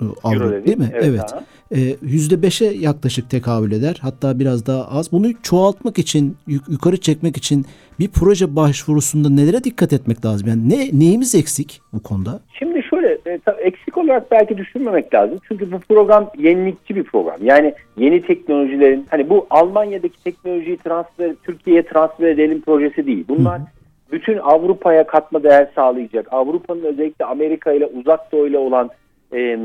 e, 0.00 0.04
avro 0.22 0.64
değil 0.64 0.78
mi? 0.78 0.90
Evet. 0.94 1.04
evet. 1.04 1.34
Ee, 1.74 1.76
%5'e 2.04 2.76
yaklaşık 2.76 3.30
tekabül 3.30 3.72
eder. 3.72 3.98
Hatta 4.02 4.38
biraz 4.38 4.66
daha 4.66 4.98
az. 4.98 5.12
Bunu 5.12 5.26
çoğaltmak 5.42 5.98
için, 5.98 6.36
yukarı 6.46 6.96
çekmek 6.96 7.36
için 7.36 7.64
bir 7.98 8.08
proje 8.08 8.56
başvurusunda 8.56 9.30
nelere 9.30 9.64
dikkat 9.64 9.92
etmek 9.92 10.24
lazım? 10.24 10.48
Yani 10.48 10.68
ne 10.68 10.98
neyimiz 10.98 11.34
eksik 11.34 11.80
bu 11.92 12.02
konuda? 12.02 12.40
Şimdi 12.58 12.82
şöyle 12.82 13.18
e, 13.26 13.40
eksik 13.58 13.98
olarak 13.98 14.30
belki 14.30 14.58
düşünmemek 14.58 15.14
lazım. 15.14 15.38
Çünkü 15.48 15.72
bu 15.72 15.78
program 15.78 16.30
yenilikçi 16.38 16.96
bir 16.96 17.04
program. 17.04 17.36
Yani 17.42 17.74
yeni 17.96 18.22
teknolojilerin 18.22 19.06
hani 19.10 19.30
bu 19.30 19.46
Almanya'daki 19.50 20.24
teknolojiyi 20.24 20.76
transfer 20.76 21.34
Türkiye'ye 21.42 21.82
transfer 21.82 22.28
edelim 22.28 22.60
projesi 22.60 23.06
değil. 23.06 23.24
Bunlar 23.28 23.58
Hı-hı 23.58 23.66
bütün 24.12 24.38
Avrupa'ya 24.38 25.06
katma 25.06 25.42
değer 25.42 25.68
sağlayacak. 25.74 26.26
Avrupa'nın 26.30 26.82
özellikle 26.82 27.24
Amerika 27.24 27.72
ile 27.72 27.86
uzak 27.86 28.32
doğuyla 28.32 28.60
olan 28.60 28.90
e, 29.34 29.58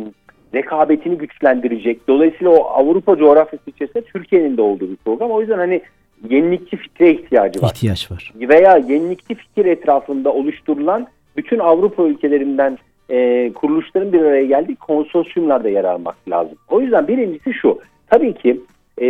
rekabetini 0.54 1.18
güçlendirecek. 1.18 2.08
Dolayısıyla 2.08 2.51
o 2.51 2.63
Avrupa 2.63 3.18
coğrafyası 3.18 3.70
içerisinde 3.70 4.04
Türkiye'nin 4.04 4.58
de 4.58 4.62
olduğu 4.62 4.89
bir 4.89 4.96
program. 4.96 5.32
O 5.32 5.42
yüzden 5.42 5.58
hani 5.58 5.82
yenilikçi 6.30 6.77
fikre 6.77 7.12
ihtiyacı 7.12 7.62
var. 7.62 7.72
İhtiyaç 7.75 8.12
var. 8.12 8.34
Veya 8.36 8.77
yenilikçi 8.77 9.36
fikir 9.36 9.66
etrafında 9.66 10.34
oluşturulan 10.34 11.08
bütün 11.38 11.60
Avrupa 11.60 12.04
ülkelerinden 12.04 12.77
e, 13.10 13.51
kuruluşların 13.54 14.13
bir 14.13 14.22
araya 14.22 14.46
geldiği 14.46 14.75
konsorsiyumlarda 14.75 15.70
yer 15.70 15.84
almak 15.84 16.16
lazım. 16.30 16.58
O 16.70 16.82
yüzden 16.82 17.08
birincisi 17.08 17.54
şu. 17.54 17.80
Tabii 18.08 18.34
ki 18.34 18.62
e, 19.01 19.08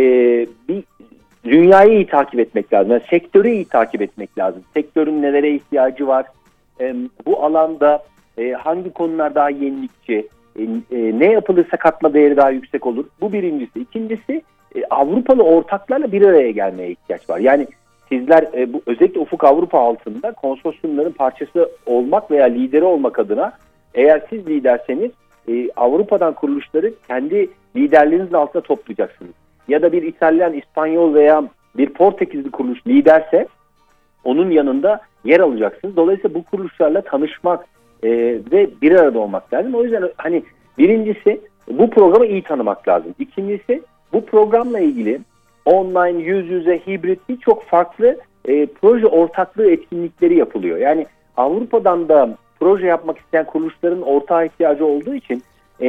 bir 0.68 0.84
dünyayı 1.44 1.92
iyi 1.92 2.06
takip 2.06 2.40
etmek 2.40 2.72
lazım. 2.72 2.92
Yani 2.92 3.02
sektörü 3.10 3.50
iyi 3.50 3.64
takip 3.64 4.02
etmek 4.02 4.38
lazım. 4.38 4.62
Sektörün 4.74 5.22
nelere 5.22 5.54
ihtiyacı 5.54 6.06
var? 6.06 6.26
E, 6.80 6.94
bu 7.26 7.44
alanda 7.44 8.02
e, 8.38 8.50
hangi 8.50 8.92
konular 8.92 9.34
daha 9.34 9.50
yenilikçi? 9.50 10.28
E, 10.58 10.62
e, 10.62 11.18
ne 11.18 11.32
yapılırsa 11.32 11.76
katma 11.76 12.14
değeri 12.14 12.36
daha 12.36 12.50
yüksek 12.50 12.86
olur. 12.86 13.04
Bu 13.20 13.32
birincisi. 13.32 13.80
İkincisi 13.80 14.42
e, 14.76 14.84
Avrupalı 14.90 15.42
ortaklarla 15.42 16.12
bir 16.12 16.22
araya 16.22 16.50
gelmeye 16.50 16.90
ihtiyaç 16.90 17.30
var. 17.30 17.38
Yani 17.38 17.66
sizler 18.08 18.42
e, 18.54 18.72
bu 18.72 18.82
özellikle 18.86 19.20
Ufuk 19.20 19.44
Avrupa 19.44 19.78
altında 19.78 20.32
konsorsiyumların 20.32 21.12
parçası 21.12 21.70
olmak 21.86 22.30
veya 22.30 22.46
lideri 22.46 22.84
olmak 22.84 23.18
adına 23.18 23.52
eğer 23.94 24.22
siz 24.30 24.46
liderseniz 24.48 25.10
e, 25.48 25.70
Avrupa'dan 25.76 26.34
kuruluşları 26.34 26.92
kendi 27.08 27.50
liderliğinizin 27.76 28.34
altında 28.34 28.62
toplayacaksınız. 28.62 29.32
Ya 29.68 29.82
da 29.82 29.92
bir 29.92 30.02
İtalyan, 30.02 30.52
İspanyol 30.52 31.14
veya 31.14 31.44
bir 31.76 31.88
Portekizli 31.88 32.50
kuruluş 32.50 32.86
liderse 32.86 33.46
onun 34.24 34.50
yanında 34.50 35.00
yer 35.24 35.40
alacaksınız. 35.40 35.96
Dolayısıyla 35.96 36.34
bu 36.34 36.44
kuruluşlarla 36.44 37.02
tanışmak, 37.02 37.64
e, 38.02 38.10
ve 38.52 38.68
bir 38.82 38.92
arada 38.92 39.18
olmak 39.18 39.52
lazım. 39.54 39.74
O 39.74 39.84
yüzden 39.84 40.10
hani 40.16 40.42
birincisi 40.78 41.40
bu 41.70 41.90
programı 41.90 42.26
iyi 42.26 42.42
tanımak 42.42 42.88
lazım. 42.88 43.14
İkincisi 43.18 43.82
bu 44.12 44.24
programla 44.24 44.80
ilgili 44.80 45.20
online, 45.64 46.22
yüz 46.22 46.48
yüze, 46.50 46.80
hibrit 46.86 47.28
birçok 47.28 47.64
farklı 47.64 48.18
e, 48.48 48.66
proje 48.66 49.06
ortaklığı 49.06 49.70
etkinlikleri 49.70 50.36
yapılıyor. 50.36 50.78
Yani 50.78 51.06
Avrupa'dan 51.36 52.08
da 52.08 52.36
proje 52.60 52.86
yapmak 52.86 53.18
isteyen 53.18 53.44
kuruluşların 53.44 54.02
ortağa 54.02 54.44
ihtiyacı 54.44 54.86
olduğu 54.86 55.14
için 55.14 55.42
e, 55.80 55.88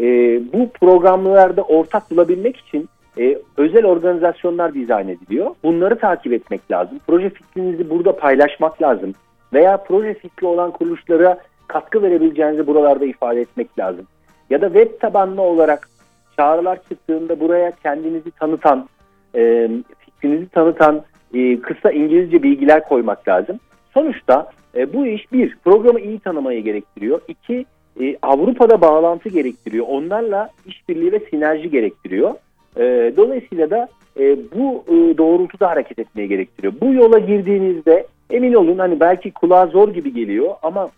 e, 0.00 0.06
bu 0.52 0.70
programlarda 0.80 1.62
ortak 1.62 2.10
bulabilmek 2.10 2.56
için 2.56 2.88
e, 3.18 3.38
özel 3.56 3.84
organizasyonlar 3.84 4.74
dizayn 4.74 5.08
ediliyor. 5.08 5.50
Bunları 5.64 5.98
takip 5.98 6.32
etmek 6.32 6.70
lazım. 6.70 7.00
Proje 7.06 7.30
fikrinizi 7.30 7.90
burada 7.90 8.16
paylaşmak 8.16 8.82
lazım. 8.82 9.14
Veya 9.52 9.76
proje 9.76 10.14
fikri 10.14 10.46
olan 10.46 10.70
kuruluşlara 10.70 11.38
katkı 11.66 12.02
verebileceğinizi 12.02 12.66
buralarda 12.66 13.04
ifade 13.04 13.40
etmek 13.40 13.78
lazım. 13.78 14.06
Ya 14.50 14.60
da 14.60 14.66
web 14.72 15.00
tabanlı 15.00 15.42
olarak 15.42 15.88
çağrılar 16.36 16.78
çıktığında 16.88 17.40
buraya 17.40 17.70
kendinizi 17.82 18.30
tanıtan, 18.30 18.88
e, 19.34 19.70
fikrinizi 19.98 20.48
tanıtan 20.48 21.02
e, 21.34 21.60
kısa 21.60 21.90
İngilizce 21.90 22.42
bilgiler 22.42 22.88
koymak 22.88 23.28
lazım. 23.28 23.60
Sonuçta 23.94 24.50
e, 24.76 24.92
bu 24.92 25.06
iş 25.06 25.32
bir, 25.32 25.56
programı 25.64 26.00
iyi 26.00 26.20
tanımayı 26.20 26.64
gerektiriyor. 26.64 27.20
İki, 27.28 27.66
e, 28.00 28.16
Avrupa'da 28.22 28.80
bağlantı 28.80 29.28
gerektiriyor. 29.28 29.86
Onlarla 29.88 30.50
işbirliği 30.66 31.12
ve 31.12 31.20
sinerji 31.20 31.70
gerektiriyor. 31.70 32.34
E, 32.76 33.12
dolayısıyla 33.16 33.70
da 33.70 33.88
e, 34.20 34.36
bu 34.54 34.84
e, 34.88 35.18
doğrultuda 35.18 35.68
hareket 35.68 35.98
etmeyi 35.98 36.28
gerektiriyor. 36.28 36.72
Bu 36.80 36.92
yola 36.92 37.18
girdiğinizde 37.18 38.06
emin 38.30 38.54
olun 38.54 38.78
hani 38.78 39.00
belki 39.00 39.30
kulağa 39.30 39.66
zor 39.66 39.88
gibi 39.88 40.14
geliyor 40.14 40.54
ama 40.62 40.90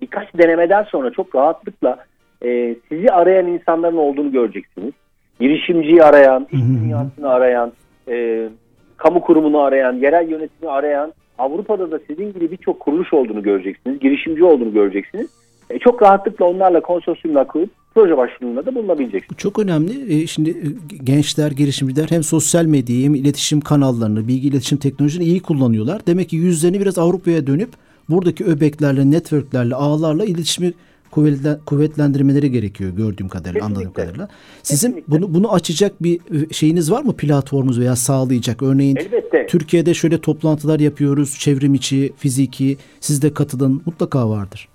birkaç 0.00 0.34
denemeden 0.34 0.82
sonra 0.82 1.10
çok 1.10 1.34
rahatlıkla 1.34 1.98
e, 2.44 2.76
sizi 2.88 3.12
arayan 3.12 3.46
insanların 3.46 3.96
olduğunu 3.96 4.32
göreceksiniz. 4.32 4.92
Girişimciyi 5.40 6.02
arayan, 6.02 6.46
iş 6.52 6.60
dünyasını 6.60 7.28
arayan, 7.28 7.72
e, 8.08 8.48
kamu 8.96 9.20
kurumunu 9.20 9.60
arayan, 9.60 9.92
yerel 9.92 10.30
yönetimi 10.30 10.70
arayan, 10.70 11.12
Avrupa'da 11.38 11.90
da 11.90 11.98
sizin 11.98 12.32
gibi 12.32 12.50
birçok 12.50 12.80
kuruluş 12.80 13.12
olduğunu 13.12 13.42
göreceksiniz, 13.42 13.98
girişimci 13.98 14.44
olduğunu 14.44 14.72
göreceksiniz. 14.72 15.30
E, 15.70 15.78
çok 15.78 16.02
rahatlıkla 16.02 16.44
onlarla 16.44 16.80
konsorsiyumla 16.80 17.46
kurup 17.46 17.70
proje 17.94 18.16
başvurunda 18.16 18.66
da 18.66 18.74
bulunabileceksiniz. 18.74 19.38
Çok 19.38 19.58
önemli. 19.58 20.22
E, 20.22 20.26
şimdi 20.26 20.50
e, 20.50 20.96
gençler, 21.04 21.50
girişimciler 21.50 22.06
hem 22.10 22.22
sosyal 22.22 22.64
medyayı 22.64 23.04
hem 23.04 23.14
iletişim 23.14 23.60
kanallarını, 23.60 24.28
bilgi 24.28 24.48
iletişim 24.48 24.78
teknolojisini 24.78 25.24
iyi 25.24 25.40
kullanıyorlar. 25.40 26.06
Demek 26.06 26.28
ki 26.28 26.36
yüzlerini 26.36 26.80
biraz 26.80 26.98
Avrupa'ya 26.98 27.46
dönüp 27.46 27.68
buradaki 28.08 28.44
öbeklerle, 28.44 29.10
networklerle, 29.10 29.74
ağlarla 29.74 30.24
iletişimi 30.24 30.72
kuvvetlendirmeleri 31.66 32.50
gerekiyor 32.50 32.90
gördüğüm 32.90 33.28
kadarıyla, 33.28 33.60
Kesinlikle. 33.60 33.80
anladığım 33.80 33.92
kadarıyla. 33.92 34.28
Sizin 34.62 34.88
Kesinlikle. 34.88 35.12
bunu 35.12 35.34
bunu 35.34 35.52
açacak 35.52 36.02
bir 36.02 36.16
e, 36.16 36.52
şeyiniz 36.52 36.90
var 36.90 37.02
mı 37.02 37.16
platformunuz 37.16 37.80
veya 37.80 37.96
sağlayacak? 37.96 38.62
Örneğin 38.62 38.96
Elbette. 38.96 39.46
Türkiye'de 39.46 39.94
şöyle 39.94 40.20
toplantılar 40.20 40.80
yapıyoruz, 40.80 41.38
çevrim 41.38 41.74
içi, 41.74 42.12
fiziki. 42.16 42.76
Siz 43.00 43.22
de 43.22 43.34
katılın, 43.34 43.82
mutlaka 43.86 44.30
vardır. 44.30 44.68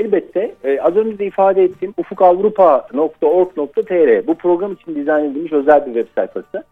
Elbette. 0.00 0.54
Ee, 0.64 0.80
az 0.80 0.96
önce 0.96 1.18
de 1.18 1.26
ifade 1.26 1.64
ettiğim 1.64 1.94
ufukavrupa.org.tr 1.96 4.26
bu 4.26 4.34
program 4.34 4.72
için 4.72 4.94
dizayn 4.94 5.24
edilmiş 5.24 5.52
özel 5.52 5.86
bir 5.86 5.94
web 5.94 6.06
sayfası. 6.14 6.64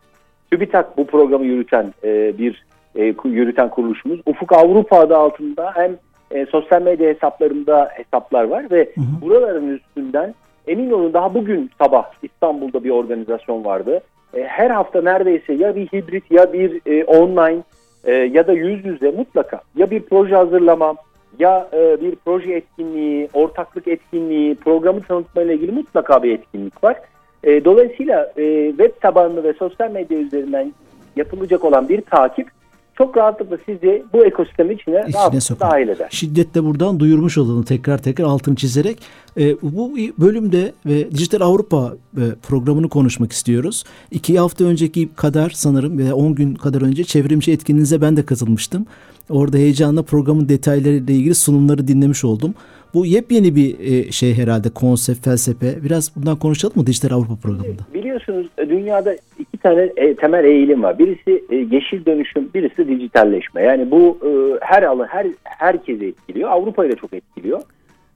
TÜBİTAK 0.51 0.97
bu 0.97 1.07
programı 1.07 1.45
yürüten 1.45 1.95
e, 2.05 2.39
bir 2.39 2.67
e, 2.97 3.15
yürüten 3.25 3.69
kuruluşumuz. 3.69 4.21
Ufuk 4.27 4.53
Avrupa 4.53 4.99
adı 4.99 5.17
altında 5.17 5.73
hem 5.75 5.97
e, 6.31 6.47
sosyal 6.47 6.83
medya 6.83 7.09
hesaplarında 7.09 7.89
hesaplar 7.93 8.45
var 8.45 8.71
ve 8.71 8.89
hı 8.95 9.01
hı. 9.01 9.21
buraların 9.23 9.69
üstünden 9.69 10.35
emin 10.67 10.91
olun 10.91 11.13
daha 11.13 11.35
bugün 11.35 11.71
sabah 11.79 12.05
İstanbul'da 12.23 12.85
bir 12.85 12.91
organizasyon 12.91 13.65
vardı. 13.65 14.01
E, 14.35 14.43
her 14.43 14.71
hafta 14.71 15.03
neredeyse 15.03 15.53
ya 15.53 15.77
bir 15.77 15.87
hibrit 15.87 16.31
ya 16.31 16.53
bir 16.53 16.81
e, 16.87 17.05
online 17.05 17.63
e, 18.05 18.13
ya 18.13 18.47
da 18.47 18.53
yüz 18.53 18.85
yüze 18.85 19.11
mutlaka 19.11 19.61
ya 19.77 19.91
bir 19.91 20.03
proje 20.03 20.35
hazırlama 20.35 20.95
ya 21.39 21.69
e, 21.73 22.01
bir 22.01 22.17
proje 22.25 22.53
etkinliği, 22.53 23.29
ortaklık 23.33 23.89
etkinliği, 23.89 24.55
programı 24.55 25.03
tanıtma 25.03 25.43
ile 25.43 25.55
ilgili 25.55 25.73
mutlaka 25.73 26.23
bir 26.23 26.35
etkinlik 26.35 26.85
var. 26.85 26.97
E, 27.45 27.65
dolayısıyla 27.65 28.33
e, 28.37 28.69
web 28.69 29.01
tabanlı 29.01 29.45
ve 29.45 29.53
sosyal 29.53 29.91
medya 29.91 30.19
üzerinden 30.19 30.73
yapılacak 31.17 31.65
olan 31.65 31.89
bir 31.89 32.01
takip 32.01 32.58
çok 32.99 33.17
rahatlıkla 33.17 33.59
sizi 33.67 34.05
bu 34.13 34.25
ekosistem 34.25 34.71
içine, 34.71 35.05
içine 35.09 35.61
dahil 35.61 35.89
eder. 35.89 36.09
Şiddetle 36.11 36.65
buradan 36.65 37.01
duyurmuş 37.01 37.39
olalım 37.39 37.63
tekrar 37.63 37.99
tekrar 37.99 38.25
altını 38.25 38.57
çizerek. 38.57 38.99
E, 39.39 39.63
bu 39.63 39.97
bölümde 40.19 40.73
ve 40.87 41.11
Dijital 41.11 41.41
Avrupa 41.41 41.95
e, 42.17 42.25
programını 42.49 42.89
konuşmak 42.89 43.33
istiyoruz. 43.33 43.85
İki 44.11 44.39
hafta 44.39 44.65
önceki 44.65 45.09
kadar 45.17 45.51
sanırım 45.51 45.99
veya 45.99 46.15
on 46.15 46.35
gün 46.35 46.55
kadar 46.55 46.83
önce 46.83 47.05
çevrimçi 47.05 47.53
etkinliğinize 47.53 48.01
ben 48.01 48.17
de 48.17 48.27
katılmıştım. 48.27 48.87
Orada 49.31 49.57
heyecanla 49.57 50.03
programın 50.03 50.49
detaylarıyla 50.49 51.15
ilgili 51.15 51.35
sunumları 51.35 51.89
dinlemiş 51.89 52.25
oldum. 52.25 52.55
Bu 52.95 53.07
yepyeni 53.07 53.57
bir 53.57 53.79
e, 53.81 54.13
şey 54.13 54.35
herhalde 54.35 54.69
konsept, 54.71 55.25
felsefe. 55.25 55.85
Biraz 55.85 56.17
bundan 56.17 56.39
konuşalım 56.39 56.77
mı 56.77 56.87
Dijital 56.87 57.17
Avrupa 57.17 57.37
programında? 57.43 57.83
Biliyorsunuz 57.95 58.47
e, 58.59 58.69
dünyada 58.69 59.17
iki 59.39 59.59
tane 59.59 59.93
e, 59.97 60.15
temel 60.15 60.45
eğilim 60.45 60.83
var. 60.83 60.99
Birisi 60.99 61.45
yeşil 61.75 62.05
dönüşüm, 62.07 62.51
birisi 62.55 62.89
dijitalleşme. 62.89 63.63
Yani 63.63 63.91
bu 63.91 64.19
her 64.61 64.83
alı 64.83 65.05
her 65.05 65.27
herkesi 65.45 66.07
etkiliyor. 66.07 66.51
Avrupa'yı 66.51 66.93
da 66.93 66.97
çok 66.97 67.13
etkiliyor. 67.13 67.61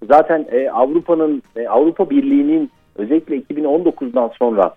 Zaten 0.08 0.46
Avrupa'nın 0.72 1.42
Avrupa 1.68 2.10
Birliği'nin 2.10 2.70
özellikle 2.96 3.36
2019'dan 3.36 4.30
sonra 4.38 4.74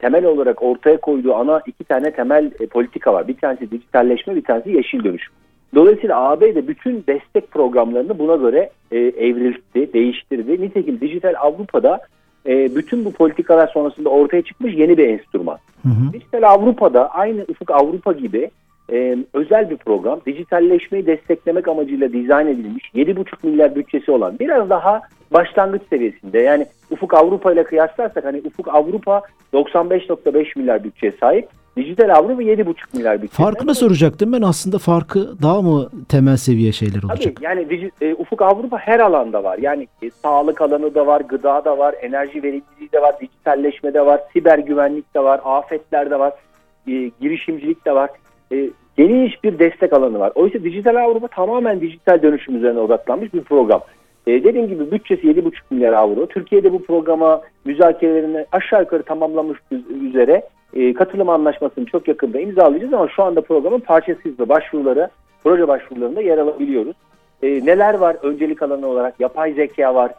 temel 0.00 0.24
olarak 0.24 0.62
ortaya 0.62 0.96
koyduğu 1.00 1.34
ana 1.34 1.62
iki 1.66 1.84
tane 1.84 2.10
temel 2.10 2.50
politika 2.50 3.12
var. 3.12 3.28
Bir 3.28 3.36
tanesi 3.36 3.70
dijitalleşme, 3.70 4.36
bir 4.36 4.44
tanesi 4.44 4.70
yeşil 4.70 5.04
dönüşüm. 5.04 5.34
Dolayısıyla 5.74 6.30
AB 6.30 6.54
de 6.54 6.68
bütün 6.68 7.04
destek 7.08 7.50
programlarını 7.50 8.18
buna 8.18 8.36
göre 8.36 8.70
e, 8.92 8.98
evriltti, 8.98 9.92
değiştirdi. 9.92 10.62
Nitekim 10.62 11.00
Dijital 11.00 11.34
Avrupa'da 11.38 12.00
e, 12.46 12.76
bütün 12.76 13.04
bu 13.04 13.12
politikalar 13.12 13.66
sonrasında 13.66 14.08
ortaya 14.08 14.42
çıkmış 14.42 14.74
yeni 14.74 14.98
bir 14.98 15.08
enstrüman. 15.08 15.58
Hı 15.82 15.88
hı. 15.88 16.12
Dijital 16.12 16.42
Avrupa'da 16.42 17.10
aynı 17.10 17.44
Ufuk 17.48 17.70
Avrupa 17.70 18.12
gibi 18.12 18.50
e, 18.92 19.16
özel 19.32 19.70
bir 19.70 19.76
program. 19.76 20.20
Dijitalleşmeyi 20.26 21.06
desteklemek 21.06 21.68
amacıyla 21.68 22.12
dizayn 22.12 22.46
edilmiş 22.46 22.90
7,5 22.94 23.24
milyar 23.42 23.74
bütçesi 23.74 24.10
olan 24.10 24.38
biraz 24.38 24.70
daha 24.70 25.02
başlangıç 25.32 25.82
seviyesinde. 25.90 26.38
Yani 26.38 26.66
Ufuk 26.90 27.14
Avrupa 27.14 27.52
ile 27.52 27.64
kıyaslarsak 27.64 28.24
hani 28.24 28.42
Ufuk 28.44 28.68
Avrupa 28.68 29.22
95.5 29.52 30.58
milyar 30.58 30.84
bütçeye 30.84 31.12
sahip. 31.12 31.48
Dijital 31.76 32.08
Avrupa 32.08 32.42
7,5 32.42 32.74
milyar 32.96 33.22
bütçe. 33.22 33.34
Farkını 33.34 33.74
soracaktım 33.74 34.32
ben 34.32 34.42
aslında 34.42 34.78
farkı 34.78 35.42
daha 35.42 35.62
mı 35.62 35.90
temel 36.08 36.36
seviye 36.36 36.72
şeyler 36.72 37.02
olacak? 37.02 37.36
Tabii 37.36 37.44
yani 37.44 37.90
e, 38.00 38.14
Ufuk 38.14 38.42
Avrupa 38.42 38.78
her 38.78 39.00
alanda 39.00 39.44
var. 39.44 39.58
Yani 39.58 39.88
e, 40.02 40.10
sağlık 40.10 40.60
alanı 40.60 40.94
da 40.94 41.06
var, 41.06 41.20
gıda 41.20 41.64
da 41.64 41.78
var, 41.78 41.94
enerji 42.02 42.42
verimliliği 42.42 42.92
de 42.92 43.02
var, 43.02 43.20
dijitalleşme 43.20 43.94
de 43.94 44.06
var, 44.06 44.20
siber 44.32 44.58
güvenlik 44.58 45.14
de 45.14 45.20
var, 45.20 45.40
afetler 45.44 46.10
de 46.10 46.18
var, 46.18 46.32
e, 46.88 47.10
girişimcilik 47.20 47.86
de 47.86 47.94
var. 47.94 48.10
E, 48.52 48.70
geniş 48.96 49.44
bir 49.44 49.58
destek 49.58 49.92
alanı 49.92 50.18
var. 50.18 50.32
Oysa 50.34 50.64
Dijital 50.64 50.96
Avrupa 50.96 51.28
tamamen 51.28 51.80
dijital 51.80 52.22
dönüşüm 52.22 52.56
üzerine 52.56 52.80
odaklanmış 52.80 53.34
bir 53.34 53.40
program. 53.40 53.80
E, 54.26 54.44
dediğim 54.44 54.68
gibi 54.68 54.90
bütçesi 54.90 55.26
7,5 55.26 55.52
milyar 55.70 55.92
avro. 55.92 56.26
Türkiye'de 56.26 56.72
bu 56.72 56.82
programa 56.82 57.42
müzakerelerini 57.64 58.46
aşağı 58.52 58.80
yukarı 58.80 59.02
tamamlamış 59.02 59.58
üzere 60.08 60.42
e, 60.74 60.94
katılım 60.94 61.28
anlaşmasını 61.28 61.86
çok 61.86 62.08
yakında 62.08 62.40
imzalayacağız 62.40 62.94
ama 62.94 63.08
şu 63.08 63.22
anda 63.22 63.40
programın 63.40 63.80
parçasıyız 63.80 64.40
ve 64.40 64.48
başvuruları, 64.48 65.08
proje 65.44 65.68
başvurularında 65.68 66.20
yer 66.20 66.38
alabiliyoruz. 66.38 66.96
E, 67.42 67.46
neler 67.46 67.94
var 67.94 68.16
öncelik 68.22 68.62
alanı 68.62 68.86
olarak? 68.86 69.20
Yapay 69.20 69.52
zeka 69.52 69.94
var, 69.94 70.12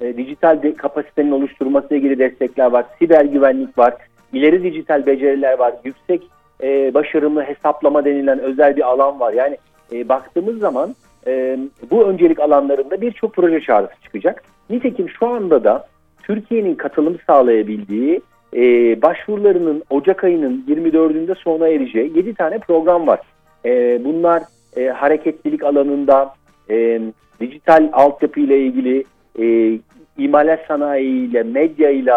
e, 0.00 0.16
dijital 0.16 0.62
de, 0.62 0.74
kapasitenin 0.74 1.32
oluşturulması 1.32 1.88
ile 1.88 1.96
ilgili 1.96 2.18
destekler 2.18 2.66
var, 2.66 2.84
siber 2.98 3.24
güvenlik 3.24 3.78
var, 3.78 3.94
ileri 4.32 4.62
dijital 4.62 5.06
beceriler 5.06 5.58
var, 5.58 5.74
yüksek 5.84 6.22
e, 6.62 6.94
başarımlı 6.94 7.42
hesaplama 7.42 8.04
denilen 8.04 8.38
özel 8.38 8.76
bir 8.76 8.82
alan 8.82 9.20
var. 9.20 9.32
Yani 9.32 9.58
e, 9.92 10.08
baktığımız 10.08 10.58
zaman 10.58 10.94
e, 11.26 11.58
bu 11.90 12.04
öncelik 12.04 12.40
alanlarında 12.40 13.00
birçok 13.00 13.34
proje 13.34 13.60
çağrısı 13.60 14.02
çıkacak. 14.02 14.42
Nitekim 14.70 15.08
şu 15.08 15.26
anda 15.26 15.64
da 15.64 15.86
Türkiye'nin 16.22 16.74
katılım 16.74 17.18
sağlayabildiği 17.26 18.20
e, 18.54 18.62
başvurularının 19.02 19.82
Ocak 19.90 20.24
ayının 20.24 20.64
24'ünde 20.68 21.34
sona 21.34 21.68
ereceği 21.68 22.16
7 22.16 22.34
tane 22.34 22.58
program 22.58 23.06
var. 23.06 23.20
E, 23.64 24.00
bunlar 24.04 24.42
e, 24.76 24.86
hareketlilik 24.86 25.64
alanında, 25.64 26.34
e, 26.70 27.00
dijital 27.40 27.88
altyapı 27.92 28.40
ile 28.40 28.58
ilgili, 28.58 29.04
e, 29.40 29.78
imalat 30.18 30.66
sanayi 30.68 31.30
ile, 31.30 31.42
medya 31.42 31.90
ile, 31.90 32.12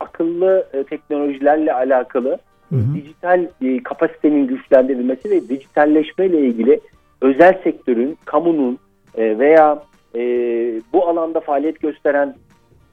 akıllı 0.00 0.66
e, 0.72 0.84
teknolojilerle 0.84 1.72
alakalı 1.72 2.38
hı 2.68 2.76
hı. 2.76 2.94
dijital 2.94 3.46
e, 3.62 3.82
kapasitenin 3.82 4.46
güçlendirilmesi 4.46 5.30
ve 5.30 5.48
dijitalleşme 5.48 6.26
ile 6.26 6.40
ilgili 6.40 6.80
özel 7.20 7.58
sektörün, 7.64 8.18
kamunun 8.24 8.78
e, 9.14 9.38
veya 9.38 9.82
e, 10.14 10.20
bu 10.92 11.08
alanda 11.08 11.40
faaliyet 11.40 11.80
gösteren 11.80 12.34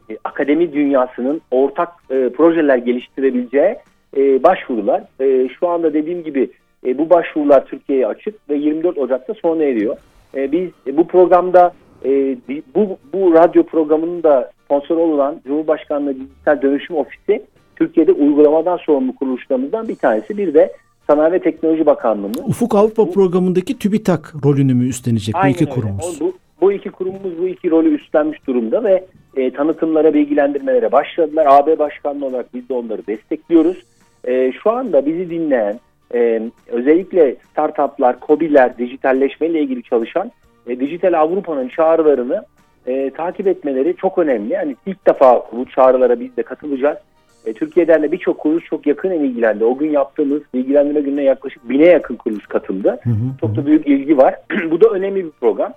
e, 0.10 0.18
akademi 0.24 0.74
dünyasının 0.74 1.42
ortak 1.52 1.90
e, 2.10 2.30
projeler 2.30 2.78
geliştirebileceği 2.78 3.76
e, 4.18 4.44
başvurular. 4.44 5.04
E, 5.22 5.50
şu 5.60 5.68
anda 5.68 5.94
dediğim 5.94 6.24
gibi 6.24 6.50
E, 6.86 6.98
bu 6.98 7.10
başvurular 7.10 7.66
Türkiye'ye 7.66 8.08
açık 8.08 8.50
ve 8.50 8.56
24 8.56 8.98
Ocak'ta 8.98 9.34
sona 9.34 9.64
eriyor. 9.64 9.98
E, 10.36 10.52
biz 10.52 10.70
e, 10.88 10.98
bu 10.98 11.08
programda 11.08 11.74
e, 12.06 12.38
bu, 12.76 12.98
bu 13.14 13.34
radyo 13.34 13.64
programının 13.64 14.24
da 14.24 14.52
sponsoru 14.66 15.00
olan 15.00 15.42
Cumhurbaşkanlığı 15.48 16.16
Dijital 16.16 16.62
Dönüşüm 16.62 16.96
Ofisi 16.96 17.44
Türkiye'de 17.76 18.12
uygulamadan 18.12 18.78
sorumlu 18.78 19.16
kuruluşlarımızdan 19.16 19.88
bir 19.88 19.96
tanesi. 19.96 20.38
Bir 20.38 20.54
de 20.54 20.74
Sanayi 21.08 21.32
ve 21.32 21.40
Teknoloji 21.40 21.86
Bakanlığı'nın. 21.86 22.44
Ufuk 22.48 22.76
Avrupa 22.76 23.08
bu, 23.08 23.12
programındaki 23.12 23.80
TÜBİTAK 23.80 24.34
rolünü 24.46 24.74
mü 24.74 24.88
üstlenecek 24.88 25.36
bu 25.44 25.48
iki 25.48 25.66
kurumumuz? 25.66 26.22
Bu, 26.22 26.34
bu 26.62 26.72
iki 26.72 26.90
kurumumuz 26.90 27.38
bu 27.42 27.48
iki 27.48 27.72
rolü 27.72 27.96
üstlenmiş 27.96 28.48
durumda 28.48 28.84
ve 28.84 29.06
e, 29.36 29.54
tanıtımlara, 29.54 30.14
bilgilendirmelere 30.14 30.92
başladılar. 30.92 31.46
AB 31.50 31.80
Başkanlığı 31.80 32.26
olarak 32.26 32.54
biz 32.54 32.70
de 32.70 32.74
onları 32.74 33.08
destekliyoruz. 33.08 33.84
E, 34.28 34.52
şu 34.52 34.72
anda 34.72 35.06
bizi 35.06 35.30
dinleyen 35.30 35.80
e, 36.14 36.42
özellikle 36.68 37.36
startuplar, 37.52 38.16
COBİ'ler, 38.28 38.78
dijitalleşmeyle 38.78 39.62
ilgili 39.62 39.84
çalışan 39.84 40.32
e, 40.68 40.80
Dijital 40.80 41.14
Avrupa'nın 41.14 41.68
çağrılarını 41.68 42.46
e, 42.88 43.10
takip 43.10 43.48
etmeleri 43.48 43.96
çok 43.96 44.18
önemli. 44.18 44.54
Yani 44.54 44.76
ilk 44.86 45.08
defa 45.08 45.44
bu 45.52 45.66
çağrılara 45.66 46.20
biz 46.20 46.38
de 46.38 46.44
katılacağız. 46.44 46.98
E, 47.46 47.54
Türkiye'den 47.54 48.04
de 48.04 48.12
birçok 48.12 48.38
kuruluş 48.38 48.66
çok 48.66 48.88
yakın 48.88 49.12
ilgilendi. 49.12 49.66
O 49.66 49.78
gün 49.78 49.92
yaptığımız 49.92 50.42
bilgilendirme 50.54 51.02
gününe 51.02 51.24
yaklaşık 51.24 51.70
bine 51.70 51.86
yakın 51.86 52.16
kuruluş 52.16 52.48
katıldı. 52.48 53.00
Hı 53.04 53.10
hı, 53.10 53.40
çok 53.42 53.56
da 53.56 53.66
büyük 53.66 53.88
ilgi 53.88 54.18
var. 54.18 54.36
bu 54.72 54.82
da 54.82 54.90
önemli 54.90 55.26
bir 55.26 55.32
program. 55.32 55.74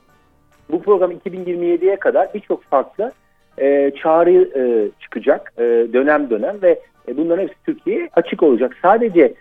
Bu 0.72 0.82
program 0.82 1.12
2027'ye 1.12 1.96
kadar 1.96 2.34
birçok 2.34 2.62
farklı 2.62 3.12
e, 3.58 3.92
çağrı 4.02 4.50
e, 4.58 4.90
çıkacak 5.00 5.52
e, 5.58 5.62
dönem 5.92 6.30
dönem 6.30 6.62
ve 6.62 6.80
e, 7.08 7.16
bunların 7.16 7.42
hepsi 7.42 7.56
Türkiye'ye 7.66 8.08
açık 8.16 8.42
olacak. 8.42 8.76
Sadece 8.82 9.34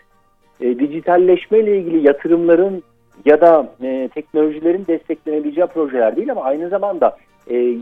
e, 0.61 0.79
dijitalleşme 0.79 1.59
ile 1.59 1.77
ilgili 1.77 2.07
yatırımların 2.07 2.83
ya 3.25 3.41
da 3.41 3.71
e, 3.83 4.09
teknolojilerin 4.13 4.85
desteklenebileceği 4.87 5.67
projeler 5.67 6.15
değil 6.15 6.31
ama 6.31 6.43
aynı 6.43 6.69
zamanda 6.69 7.17
e, 7.49 7.75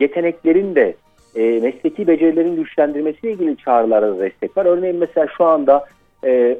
yeteneklerin 0.00 0.74
de 0.74 0.94
e, 1.34 1.60
mesleki 1.60 2.06
becerilerin 2.06 2.56
güçlendirmesiyle 2.56 3.32
ilgili 3.32 3.56
çağrılara 3.56 4.08
da 4.08 4.18
destek 4.18 4.56
var. 4.56 4.66
Örneğin 4.66 4.96
mesela 4.96 5.26
şu 5.36 5.44
anda 5.44 5.84
e, 6.24 6.30
e, 6.30 6.58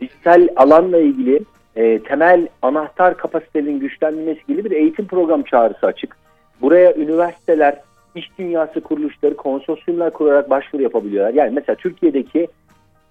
dijital 0.00 0.48
alanla 0.56 0.98
ilgili 0.98 1.40
e, 1.76 2.02
temel 2.02 2.48
anahtar 2.62 3.16
kapasitelerin 3.16 3.80
güçlendirilmesi 3.80 4.46
gibi 4.48 4.64
bir 4.64 4.70
eğitim 4.70 5.06
program 5.06 5.42
çağrısı 5.42 5.86
açık. 5.86 6.16
Buraya 6.60 6.94
üniversiteler, 6.94 7.80
iş 8.14 8.38
dünyası 8.38 8.80
kuruluşları, 8.80 9.36
konsorsiyumlar 9.36 10.12
kurarak 10.12 10.50
başvuru 10.50 10.82
yapabiliyorlar. 10.82 11.34
Yani 11.34 11.52
mesela 11.54 11.76
Türkiye'deki 11.76 12.48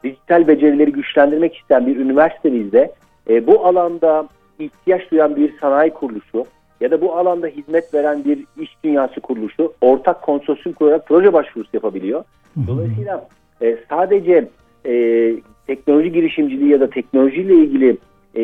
dijital 0.03 0.47
becerileri 0.47 0.91
güçlendirmek 0.91 1.57
isteyen 1.57 1.87
bir 1.87 1.97
üniversitemizde 1.97 2.93
e, 3.29 3.47
bu 3.47 3.65
alanda 3.65 4.27
ihtiyaç 4.59 5.11
duyan 5.11 5.35
bir 5.35 5.57
sanayi 5.59 5.91
kuruluşu 5.91 6.45
ya 6.81 6.91
da 6.91 7.01
bu 7.01 7.15
alanda 7.17 7.47
hizmet 7.47 7.93
veren 7.93 8.25
bir 8.25 8.45
iş 8.61 8.75
dünyası 8.83 9.21
kuruluşu 9.21 9.73
ortak 9.81 10.21
konsorsiyum 10.21 10.75
kurarak 10.75 11.07
proje 11.07 11.33
başvurusu 11.33 11.69
yapabiliyor. 11.73 12.23
Dolayısıyla 12.67 13.27
e, 13.61 13.77
sadece 13.89 14.49
e, 14.85 15.33
teknoloji 15.67 16.11
girişimciliği 16.11 16.69
ya 16.71 16.79
da 16.79 16.89
teknolojiyle 16.89 17.55
ilgili 17.55 17.97
e, 18.35 18.41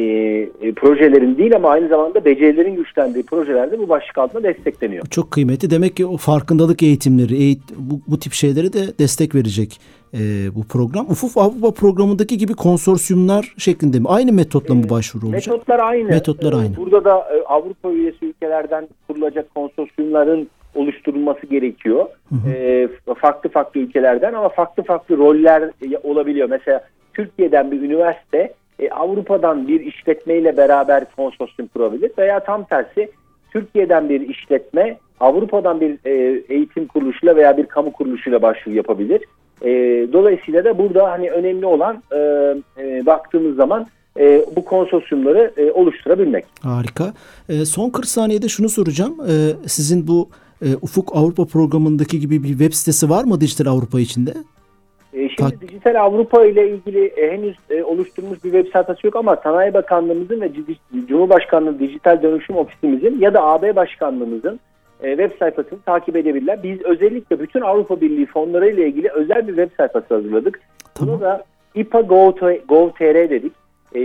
e, 0.62 0.72
projelerin 0.72 1.38
değil 1.38 1.56
ama 1.56 1.70
aynı 1.70 1.88
zamanda 1.88 2.26
becerilerin 2.26 2.76
güçlendiği 2.76 3.26
projelerde 3.26 3.80
bu 3.80 3.90
başlık 3.90 4.18
altında 4.18 4.44
destekleniyor. 4.44 5.06
Çok 5.08 5.32
kıymetli. 5.32 5.70
Demek 5.70 5.96
ki 5.96 6.06
o 6.06 6.18
farkındalık 6.18 6.84
eğitimleri, 6.84 7.36
eğit 7.36 7.62
bu, 7.78 8.02
bu 8.08 8.20
tip 8.20 8.34
şeylere 8.34 8.74
de 8.74 8.98
destek 9.00 9.36
verecek 9.36 9.80
e, 10.14 10.20
bu 10.56 10.64
program. 10.64 11.06
Ufuk 11.10 11.32
Avrupa 11.36 11.72
programındaki 11.74 12.38
gibi 12.38 12.54
konsorsiyumlar 12.54 13.54
şeklinde 13.58 14.00
mi? 14.00 14.06
Aynı 14.08 14.34
metotla 14.34 14.76
mı 14.76 14.90
başvuru 14.90 15.26
olacak? 15.26 15.48
Metotlar 15.48 15.80
aynı. 15.80 16.10
Metotlar 16.10 16.54
aynı. 16.54 16.76
Burada 16.76 17.06
da 17.06 17.18
e, 17.18 17.44
Avrupa 17.44 17.92
üyesi 17.92 18.26
ülkelerden 18.26 18.88
kurulacak 19.08 19.56
konsorsiyumların 19.56 20.50
oluşturulması 20.76 21.46
gerekiyor. 21.46 22.06
Hı 22.30 22.36
hı. 22.36 22.50
E, 22.50 22.88
farklı 23.18 23.50
farklı 23.50 23.80
ülkelerden 23.80 24.34
ama 24.34 24.50
farklı 24.50 24.84
farklı 24.84 25.18
roller 25.18 25.72
olabiliyor. 26.04 26.50
Mesela 26.50 26.84
Türkiye'den 27.14 27.72
bir 27.72 27.82
üniversite 27.82 28.54
e, 28.82 28.90
Avrupa'dan 28.90 29.68
bir 29.68 29.80
işletmeyle 29.80 30.58
beraber 30.58 31.06
konsorsiyum 31.16 31.70
kurabilir 31.74 32.12
veya 32.18 32.40
tam 32.40 32.64
tersi 32.64 33.12
Türkiye'den 33.52 34.10
bir 34.10 34.30
işletme 34.30 34.98
Avrupa'dan 35.20 35.82
bir 35.82 35.98
e, 36.06 36.44
eğitim 36.50 36.88
kuruluşuyla 36.88 37.36
veya 37.36 37.58
bir 37.58 37.66
kamu 37.66 37.92
kuruluşuyla 37.92 38.42
başvuru 38.42 38.76
yapabilir. 38.76 39.22
E, 39.62 39.70
dolayısıyla 40.14 40.66
da 40.66 40.78
burada 40.78 41.12
hani 41.12 41.32
önemli 41.32 41.66
olan 41.66 42.04
e, 42.12 42.18
e, 42.78 43.06
baktığımız 43.06 43.56
zaman 43.56 43.88
e, 44.20 44.46
bu 44.56 44.66
konsorsiyumları 44.66 45.54
e, 45.58 45.72
oluşturabilmek. 45.72 46.46
Harika. 46.62 47.14
E, 47.50 47.66
son 47.66 47.90
40 47.90 48.06
saniyede 48.06 48.48
şunu 48.48 48.70
soracağım. 48.70 49.18
E, 49.30 49.34
sizin 49.68 50.08
bu 50.08 50.30
e, 50.62 50.76
Ufuk 50.82 51.16
Avrupa 51.16 51.46
programındaki 51.46 52.20
gibi 52.20 52.44
bir 52.44 52.50
web 52.50 52.74
sitesi 52.74 53.10
var 53.10 53.24
mı 53.24 53.42
Dijital 53.42 53.66
Avrupa 53.72 54.00
içinde? 54.00 54.34
E, 55.14 55.30
şimdi 55.30 55.60
Ta 55.60 55.62
Dijital 55.62 55.96
Avrupa 55.96 56.46
ile 56.46 56.70
ilgili 56.70 57.06
e, 57.06 57.32
henüz 57.32 57.56
e, 57.70 57.84
oluşturulmuş 57.84 58.44
bir 58.44 58.52
web 58.52 58.74
sayfası 58.74 59.08
yok 59.08 59.16
ama 59.16 59.36
Sanayi 59.36 59.74
Bakanlığımızın 59.74 60.42
ve 60.42 60.52
Cumhurbaşkanlığı 61.08 61.80
Dijital 61.80 62.22
Dönüşüm 62.22 62.58
Ofisimizin 62.58 63.20
ya 63.20 63.34
da 63.34 63.44
AB 63.44 63.76
Başkanlığımızın 63.76 64.60
web 65.02 65.32
sayfasını 65.40 65.80
takip 65.82 66.16
edebilirler. 66.16 66.64
Biz 66.64 66.82
özellikle 66.82 67.40
bütün 67.40 67.62
Avrupa 67.62 68.02
Birliği 68.02 68.26
fonları 68.26 68.70
ile 68.70 68.88
ilgili 68.88 69.10
özel 69.10 69.48
bir 69.48 69.56
web 69.56 69.70
sayfası 69.78 70.14
hazırladık. 70.14 70.60
Tamam. 70.94 71.14
Bunu 71.14 71.22
da 71.22 71.44
IPA.gov.tr 71.76 73.30
dedik. 73.30 73.54
E, 73.96 74.00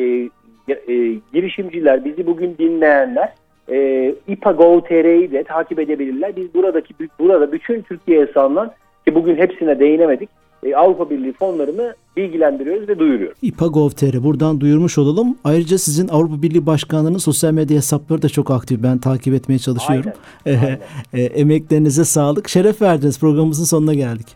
e, 0.68 0.94
girişimciler, 1.32 2.04
bizi 2.04 2.26
bugün 2.26 2.56
dinleyenler 2.58 3.32
e, 3.68 4.08
IPA.gov.tr'yi 4.28 5.32
de 5.32 5.44
takip 5.44 5.78
edebilirler. 5.78 6.36
Biz 6.36 6.54
buradaki 6.54 6.94
burada 7.18 7.52
bütün 7.52 7.82
Türkiye'ye 7.82 8.26
sağlanan 8.26 8.72
ki 9.06 9.14
bugün 9.14 9.36
hepsine 9.36 9.80
değinemedik 9.80 10.30
e, 10.62 10.76
Avrupa 10.76 11.10
Birliği 11.10 11.32
fonlarını 11.32 11.94
bilgilendiriyoruz 12.16 12.88
ve 12.88 12.98
duyuruyoruz. 12.98 13.38
İPA.gov.tr 13.42 14.24
buradan 14.24 14.60
duyurmuş 14.60 14.98
olalım. 14.98 15.38
Ayrıca 15.44 15.78
sizin 15.78 16.08
Avrupa 16.08 16.42
Birliği 16.42 16.66
Başkanlığı'nın 16.66 17.18
sosyal 17.18 17.52
medya 17.52 17.76
hesapları 17.76 18.22
da 18.22 18.28
çok 18.28 18.50
aktif. 18.50 18.82
Ben 18.82 18.98
takip 18.98 19.34
etmeye 19.34 19.58
çalışıyorum. 19.58 20.12
Aynen, 20.46 20.58
aynen. 20.58 20.78
e, 21.14 21.22
emeklerinize 21.22 22.04
sağlık. 22.04 22.48
Şeref 22.48 22.82
verdiniz. 22.82 23.20
Programımızın 23.20 23.64
sonuna 23.64 23.94
geldik. 23.94 24.26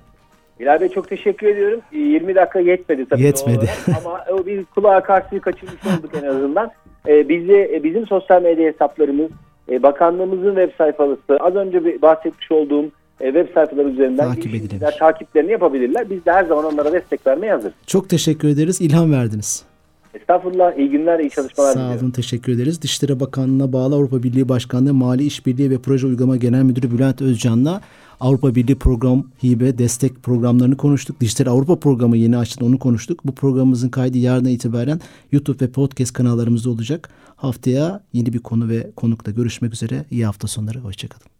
Bilal 0.60 0.80
Bey 0.80 0.88
çok 0.88 1.08
teşekkür 1.08 1.46
ediyorum. 1.46 1.80
20 1.92 2.34
dakika 2.34 2.60
yetmedi 2.60 3.06
tabii. 3.10 3.22
Yetmedi. 3.22 3.70
Ama 4.04 4.24
o 4.32 4.46
bir 4.46 4.64
kulağa 4.64 5.02
karşıyı 5.02 5.40
kaçırmış 5.40 5.86
olduk 5.86 6.10
en 6.22 6.26
azından. 6.26 6.70
Ee, 7.08 7.28
bizi, 7.28 7.70
e, 7.74 7.82
bizim 7.84 8.06
sosyal 8.06 8.42
medya 8.42 8.72
hesaplarımız, 8.72 9.30
e, 9.70 9.82
bakanlığımızın 9.82 10.54
web 10.54 10.70
sayfası, 10.78 11.36
az 11.40 11.54
önce 11.54 12.02
bahsetmiş 12.02 12.50
olduğum 12.50 12.84
e, 12.84 12.90
web 13.24 13.54
sayfaları 13.54 13.88
üzerinden 13.88 14.28
takip 14.28 14.54
edilir. 14.54 14.80
takiplerini 14.98 15.52
yapabilirler. 15.52 16.10
Biz 16.10 16.26
de 16.26 16.32
her 16.32 16.44
zaman 16.44 16.64
onlara 16.64 16.92
destek 16.92 17.26
vermeye 17.26 17.52
hazırız. 17.52 17.74
Çok 17.86 18.08
teşekkür 18.08 18.48
ederiz. 18.48 18.80
İlham 18.80 19.12
verdiniz. 19.12 19.70
Estağfurullah. 20.14 20.78
İyi 20.78 20.90
günler, 20.90 21.18
iyi 21.18 21.30
çalışmalar 21.30 21.72
Sağ 21.72 21.94
olun, 21.94 22.10
teşekkür 22.10 22.52
ederiz. 22.52 22.82
Dışişleri 22.82 23.20
Bakanlığı'na 23.20 23.72
bağlı 23.72 23.94
Avrupa 23.94 24.22
Birliği 24.22 24.48
Başkanlığı 24.48 24.94
Mali 24.94 25.24
İşbirliği 25.24 25.70
ve 25.70 25.78
Proje 25.78 26.06
Uygulama 26.06 26.36
Genel 26.36 26.62
Müdürü 26.62 26.90
Bülent 26.90 27.22
Özcan'la 27.22 27.80
Avrupa 28.20 28.54
Birliği 28.54 28.78
program 28.78 29.24
hibe 29.42 29.78
destek 29.78 30.22
programlarını 30.22 30.76
konuştuk. 30.76 31.20
Dijital 31.20 31.46
Avrupa 31.46 31.76
programı 31.76 32.16
yeni 32.16 32.38
açtı 32.38 32.64
onu 32.64 32.78
konuştuk. 32.78 33.20
Bu 33.24 33.34
programımızın 33.34 33.88
kaydı 33.88 34.18
yarına 34.18 34.50
itibaren 34.50 35.00
YouTube 35.32 35.66
ve 35.66 35.70
podcast 35.70 36.12
kanallarımızda 36.12 36.70
olacak. 36.70 37.10
Haftaya 37.36 38.00
yeni 38.12 38.32
bir 38.32 38.38
konu 38.38 38.68
ve 38.68 38.90
konukla 38.96 39.32
görüşmek 39.32 39.74
üzere. 39.74 40.04
İyi 40.10 40.26
hafta 40.26 40.48
sonları. 40.48 40.78
Hoşçakalın. 40.78 41.39